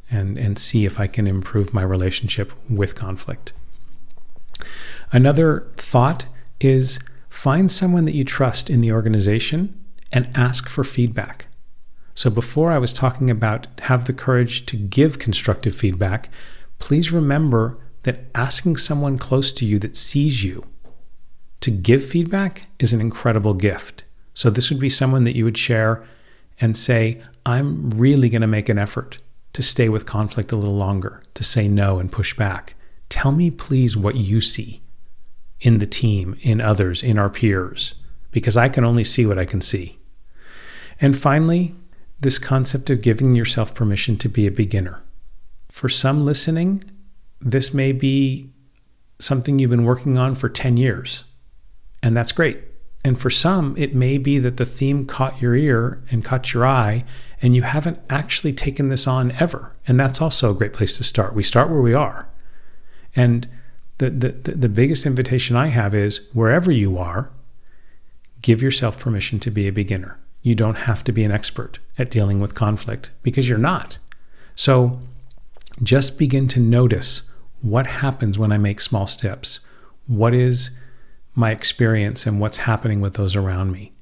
and, 0.09 0.37
and 0.37 0.57
see 0.57 0.85
if 0.85 0.99
I 0.99 1.07
can 1.07 1.27
improve 1.27 1.73
my 1.73 1.83
relationship 1.83 2.51
with 2.69 2.95
conflict. 2.95 3.53
Another 5.11 5.71
thought 5.77 6.25
is 6.59 6.99
find 7.29 7.71
someone 7.71 8.05
that 8.05 8.15
you 8.15 8.23
trust 8.23 8.69
in 8.69 8.81
the 8.81 8.91
organization 8.91 9.77
and 10.11 10.29
ask 10.35 10.67
for 10.67 10.83
feedback. 10.83 11.47
So 12.13 12.29
before 12.29 12.71
I 12.71 12.77
was 12.77 12.91
talking 12.91 13.29
about 13.29 13.67
have 13.83 14.05
the 14.05 14.13
courage 14.13 14.65
to 14.67 14.75
give 14.75 15.17
constructive 15.17 15.75
feedback, 15.75 16.29
please 16.77 17.11
remember 17.11 17.77
that 18.03 18.25
asking 18.35 18.77
someone 18.77 19.17
close 19.17 19.51
to 19.53 19.65
you 19.65 19.79
that 19.79 19.95
sees 19.95 20.43
you 20.43 20.65
to 21.61 21.71
give 21.71 22.03
feedback 22.03 22.63
is 22.79 22.91
an 22.91 22.99
incredible 22.99 23.53
gift. 23.53 24.03
So 24.33 24.49
this 24.49 24.69
would 24.69 24.79
be 24.79 24.89
someone 24.89 25.23
that 25.23 25.35
you 25.35 25.45
would 25.45 25.57
share 25.57 26.03
and 26.61 26.77
say, 26.77 27.21
I'm 27.45 27.89
really 27.89 28.29
going 28.29 28.41
to 28.41 28.47
make 28.47 28.69
an 28.69 28.77
effort 28.77 29.17
to 29.53 29.63
stay 29.63 29.89
with 29.89 30.05
conflict 30.05 30.51
a 30.51 30.55
little 30.55 30.77
longer, 30.77 31.21
to 31.33 31.43
say 31.43 31.67
no 31.67 31.99
and 31.99 32.11
push 32.11 32.35
back. 32.35 32.75
Tell 33.09 33.31
me, 33.31 33.51
please, 33.51 33.97
what 33.97 34.15
you 34.15 34.39
see 34.39 34.81
in 35.59 35.79
the 35.79 35.85
team, 35.85 36.37
in 36.41 36.61
others, 36.61 37.03
in 37.03 37.17
our 37.17 37.29
peers, 37.29 37.95
because 38.31 38.55
I 38.55 38.69
can 38.69 38.85
only 38.85 39.03
see 39.03 39.25
what 39.25 39.37
I 39.37 39.45
can 39.45 39.59
see. 39.61 39.99
And 41.01 41.17
finally, 41.17 41.75
this 42.19 42.37
concept 42.37 42.89
of 42.89 43.01
giving 43.01 43.35
yourself 43.35 43.73
permission 43.73 44.17
to 44.17 44.29
be 44.29 44.47
a 44.47 44.51
beginner. 44.51 45.01
For 45.69 45.89
some 45.89 46.25
listening, 46.25 46.83
this 47.41 47.73
may 47.73 47.91
be 47.91 48.51
something 49.19 49.59
you've 49.59 49.71
been 49.71 49.83
working 49.83 50.17
on 50.17 50.35
for 50.35 50.47
10 50.47 50.77
years, 50.77 51.23
and 52.01 52.15
that's 52.15 52.31
great. 52.31 52.59
And 53.03 53.19
for 53.19 53.29
some, 53.29 53.75
it 53.77 53.95
may 53.95 54.17
be 54.17 54.37
that 54.39 54.57
the 54.57 54.65
theme 54.65 55.05
caught 55.05 55.41
your 55.41 55.55
ear 55.55 56.03
and 56.11 56.23
caught 56.23 56.53
your 56.53 56.65
eye, 56.65 57.03
and 57.41 57.55
you 57.55 57.63
haven't 57.63 57.99
actually 58.09 58.53
taken 58.53 58.89
this 58.89 59.07
on 59.07 59.31
ever. 59.33 59.75
And 59.87 59.99
that's 59.99 60.21
also 60.21 60.51
a 60.51 60.55
great 60.55 60.73
place 60.73 60.97
to 60.97 61.03
start. 61.03 61.33
We 61.33 61.43
start 61.43 61.69
where 61.69 61.81
we 61.81 61.95
are. 61.95 62.29
And 63.15 63.49
the, 63.97 64.09
the, 64.09 64.51
the 64.51 64.69
biggest 64.69 65.05
invitation 65.05 65.55
I 65.55 65.67
have 65.67 65.95
is 65.95 66.27
wherever 66.33 66.71
you 66.71 66.97
are, 66.97 67.31
give 68.41 68.61
yourself 68.61 68.99
permission 68.99 69.39
to 69.39 69.51
be 69.51 69.67
a 69.67 69.71
beginner. 69.71 70.19
You 70.41 70.55
don't 70.55 70.79
have 70.79 71.03
to 71.03 71.11
be 71.11 71.23
an 71.23 71.31
expert 71.31 71.79
at 71.97 72.09
dealing 72.09 72.39
with 72.39 72.55
conflict 72.55 73.11
because 73.21 73.47
you're 73.47 73.57
not. 73.57 73.97
So 74.55 74.99
just 75.83 76.17
begin 76.17 76.47
to 76.49 76.59
notice 76.59 77.23
what 77.61 77.87
happens 77.87 78.37
when 78.39 78.51
I 78.51 78.57
make 78.57 78.81
small 78.81 79.05
steps. 79.07 79.59
What 80.07 80.33
is 80.33 80.71
my 81.33 81.51
experience 81.51 82.25
and 82.25 82.39
what's 82.39 82.59
happening 82.59 83.01
with 83.01 83.13
those 83.13 83.35
around 83.35 83.71
me? 83.71 83.93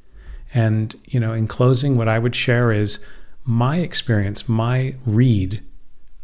And, 0.54 0.96
you 1.06 1.20
know, 1.20 1.34
in 1.34 1.48
closing, 1.48 1.96
what 1.96 2.08
I 2.08 2.20
would 2.20 2.36
share 2.36 2.72
is 2.72 3.00
my 3.44 3.78
experience, 3.78 4.50
my 4.50 4.96
read 5.06 5.64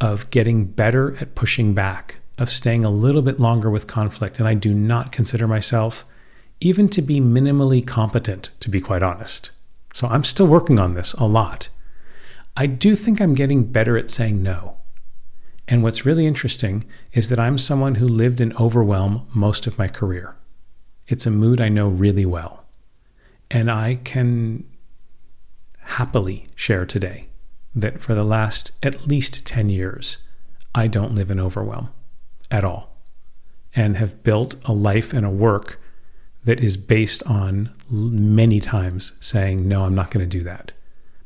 of 0.01 0.29
getting 0.29 0.65
better 0.65 1.15
at 1.17 1.35
pushing 1.35 1.73
back, 1.73 2.17
of 2.37 2.49
staying 2.49 2.83
a 2.83 2.89
little 2.89 3.21
bit 3.21 3.39
longer 3.39 3.69
with 3.69 3.87
conflict. 3.87 4.39
And 4.39 4.47
I 4.47 4.53
do 4.53 4.73
not 4.73 5.11
consider 5.11 5.47
myself 5.47 6.05
even 6.59 6.89
to 6.89 7.01
be 7.01 7.19
minimally 7.19 7.85
competent, 7.85 8.49
to 8.61 8.69
be 8.69 8.81
quite 8.81 9.03
honest. 9.03 9.51
So 9.93 10.07
I'm 10.07 10.23
still 10.23 10.47
working 10.47 10.79
on 10.79 10.93
this 10.93 11.13
a 11.13 11.25
lot. 11.25 11.69
I 12.57 12.65
do 12.65 12.95
think 12.95 13.19
I'm 13.19 13.35
getting 13.35 13.65
better 13.65 13.97
at 13.97 14.09
saying 14.09 14.41
no. 14.41 14.77
And 15.67 15.83
what's 15.83 16.05
really 16.05 16.25
interesting 16.25 16.83
is 17.13 17.29
that 17.29 17.39
I'm 17.39 17.57
someone 17.57 17.95
who 17.95 18.07
lived 18.07 18.39
in 18.39 18.55
overwhelm 18.57 19.27
most 19.33 19.67
of 19.67 19.77
my 19.77 19.87
career. 19.87 20.35
It's 21.07 21.25
a 21.25 21.31
mood 21.31 21.61
I 21.61 21.69
know 21.69 21.87
really 21.87 22.25
well. 22.25 22.65
And 23.51 23.69
I 23.69 23.99
can 24.03 24.65
happily 25.79 26.47
share 26.55 26.85
today 26.85 27.27
that 27.75 28.01
for 28.01 28.15
the 28.15 28.23
last 28.23 28.71
at 28.81 29.07
least 29.07 29.45
10 29.45 29.69
years, 29.69 30.17
I 30.73 30.87
don't 30.87 31.13
live 31.13 31.29
in 31.29 31.39
overwhelm 31.39 31.89
at 32.49 32.63
all 32.63 32.95
and 33.75 33.97
have 33.97 34.23
built 34.23 34.55
a 34.65 34.73
life 34.73 35.13
and 35.13 35.25
a 35.25 35.29
work 35.29 35.79
that 36.45 36.59
is 36.59 36.77
based 36.77 37.21
on 37.23 37.69
many 37.91 38.59
times 38.59 39.13
saying, 39.19 39.67
no, 39.67 39.83
I'm 39.85 39.95
not 39.95 40.11
going 40.11 40.27
to 40.27 40.37
do 40.37 40.43
that. 40.43 40.71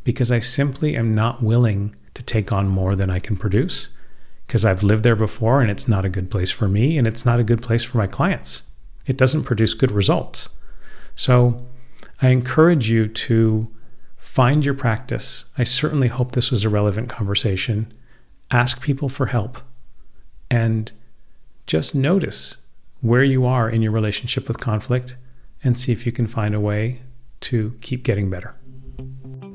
Because 0.03 0.31
I 0.31 0.39
simply 0.39 0.95
am 0.95 1.13
not 1.13 1.43
willing 1.43 1.93
to 2.15 2.23
take 2.23 2.51
on 2.51 2.67
more 2.67 2.95
than 2.95 3.09
I 3.09 3.19
can 3.19 3.37
produce 3.37 3.89
because 4.47 4.65
I've 4.65 4.81
lived 4.81 5.03
there 5.03 5.15
before 5.15 5.61
and 5.61 5.69
it's 5.69 5.87
not 5.87 6.05
a 6.05 6.09
good 6.09 6.31
place 6.31 6.49
for 6.51 6.67
me 6.67 6.97
and 6.97 7.05
it's 7.05 7.25
not 7.25 7.39
a 7.39 7.43
good 7.43 7.61
place 7.61 7.83
for 7.83 7.97
my 7.97 8.07
clients. 8.07 8.63
It 9.09 9.17
doesn't 9.17 9.43
produce 9.43 9.73
good 9.73 9.91
results. 9.91 10.49
So 11.15 11.65
I 12.21 12.29
encourage 12.29 12.91
you 12.91 13.07
to 13.07 13.67
find 14.17 14.63
your 14.63 14.75
practice. 14.75 15.45
I 15.57 15.63
certainly 15.63 16.07
hope 16.07 16.33
this 16.33 16.51
was 16.51 16.63
a 16.63 16.69
relevant 16.69 17.09
conversation. 17.09 17.91
Ask 18.51 18.81
people 18.81 19.09
for 19.09 19.25
help 19.25 19.61
and 20.51 20.91
just 21.65 21.95
notice 21.95 22.57
where 23.01 23.23
you 23.23 23.45
are 23.45 23.67
in 23.67 23.81
your 23.81 23.91
relationship 23.91 24.47
with 24.47 24.59
conflict 24.59 25.15
and 25.63 25.79
see 25.79 25.91
if 25.91 26.05
you 26.05 26.11
can 26.11 26.27
find 26.27 26.53
a 26.53 26.59
way 26.59 26.99
to 27.41 27.75
keep 27.81 28.03
getting 28.03 28.29
better. 28.29 28.55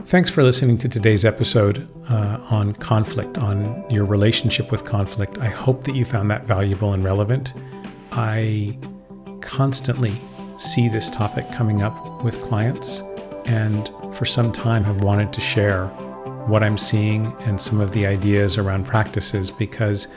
Thanks 0.03 0.31
for 0.31 0.43
listening 0.43 0.79
to 0.79 0.89
today's 0.89 1.25
episode 1.25 1.89
uh, 2.11 2.41
on 2.51 2.73
conflict, 2.75 3.39
on 3.39 3.89
your 3.89 4.05
relationship 4.05 4.73
with 4.73 4.85
conflict. 4.85 5.41
I 5.41 5.49
hope 5.49 5.85
that 5.85 5.95
you 5.95 6.05
found 6.05 6.31
that 6.31 6.45
valuable 6.45 6.93
and 6.93 7.05
relevant. 7.05 7.55
I 8.13 8.79
constantly 9.45 10.21
see 10.57 10.89
this 10.89 11.11
topic 11.11 11.51
coming 11.53 11.83
up 11.83 12.25
with 12.25 12.41
clients, 12.41 13.03
and 13.45 13.91
for 14.13 14.25
some 14.25 14.51
time 14.51 14.83
have 14.85 15.03
wanted 15.03 15.33
to 15.35 15.41
share 15.41 15.89
what 16.49 16.63
I'm 16.63 16.79
seeing 16.79 17.27
and 17.41 17.61
some 17.61 17.81
of 17.81 17.93
the 17.93 18.07
ideas 18.07 18.59
around 18.59 18.87
practices 18.87 19.51
because 19.51 20.09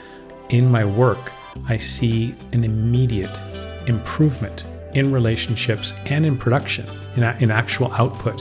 in 0.48 0.70
my 0.70 0.84
work, 0.84 1.32
I 1.68 1.76
see 1.76 2.34
an 2.52 2.64
immediate 2.64 3.40
improvement 3.86 4.64
in 4.94 5.12
relationships 5.12 5.92
and 6.06 6.24
in 6.24 6.36
production, 6.38 6.86
in, 7.16 7.22
in 7.22 7.50
actual 7.50 7.92
output 7.92 8.40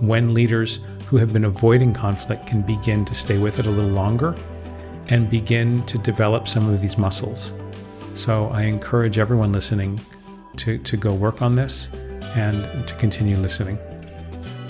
when 0.00 0.34
leaders 0.34 0.80
who 1.06 1.18
have 1.18 1.32
been 1.32 1.44
avoiding 1.44 1.92
conflict 1.92 2.46
can 2.46 2.62
begin 2.62 3.04
to 3.04 3.14
stay 3.14 3.38
with 3.38 3.58
it 3.58 3.66
a 3.66 3.70
little 3.70 3.90
longer 3.90 4.34
and 5.08 5.28
begin 5.28 5.84
to 5.86 5.98
develop 5.98 6.48
some 6.48 6.70
of 6.70 6.80
these 6.80 6.96
muscles. 6.96 7.52
So 8.14 8.48
I 8.48 8.62
encourage 8.62 9.18
everyone 9.18 9.52
listening 9.52 10.00
to, 10.58 10.78
to 10.78 10.96
go 10.96 11.12
work 11.12 11.42
on 11.42 11.56
this 11.56 11.88
and 12.34 12.86
to 12.86 12.94
continue 12.96 13.36
listening. 13.36 13.78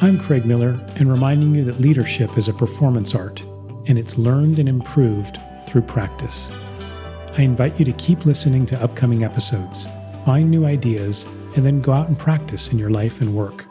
I'm 0.01 0.19
Craig 0.19 0.45
Miller, 0.45 0.81
and 0.97 1.11
reminding 1.11 1.55
you 1.55 1.65
that 1.65 1.81
leadership 1.81 2.37
is 2.37 2.49
a 2.49 2.53
performance 2.53 3.15
art, 3.15 3.41
and 3.87 3.99
it's 3.99 4.19
learned 4.19 4.59
and 4.59 4.69
improved 4.69 5.39
through 5.67 5.83
practice. 5.83 6.51
I 7.39 7.43
invite 7.43 7.79
you 7.79 7.85
to 7.85 7.93
keep 7.93 8.27
listening 8.27 8.67
to 8.67 8.83
upcoming 8.83 9.23
episodes, 9.23 9.87
find 10.25 10.51
new 10.51 10.67
ideas, 10.67 11.25
and 11.57 11.65
then 11.65 11.81
go 11.81 11.93
out 11.93 12.09
and 12.09 12.19
practice 12.19 12.73
in 12.73 12.79
your 12.79 12.91
life 12.91 13.21
and 13.21 13.35
work. 13.35 13.65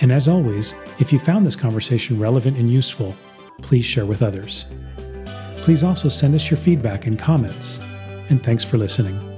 And 0.00 0.12
as 0.12 0.28
always, 0.28 0.74
if 0.98 1.12
you 1.12 1.18
found 1.18 1.44
this 1.44 1.56
conversation 1.56 2.18
relevant 2.18 2.56
and 2.56 2.70
useful, 2.70 3.14
please 3.62 3.84
share 3.84 4.06
with 4.06 4.22
others. 4.22 4.66
Please 5.58 5.84
also 5.84 6.08
send 6.08 6.34
us 6.34 6.50
your 6.50 6.58
feedback 6.58 7.06
and 7.06 7.18
comments. 7.18 7.78
And 8.28 8.42
thanks 8.42 8.64
for 8.64 8.78
listening. 8.78 9.31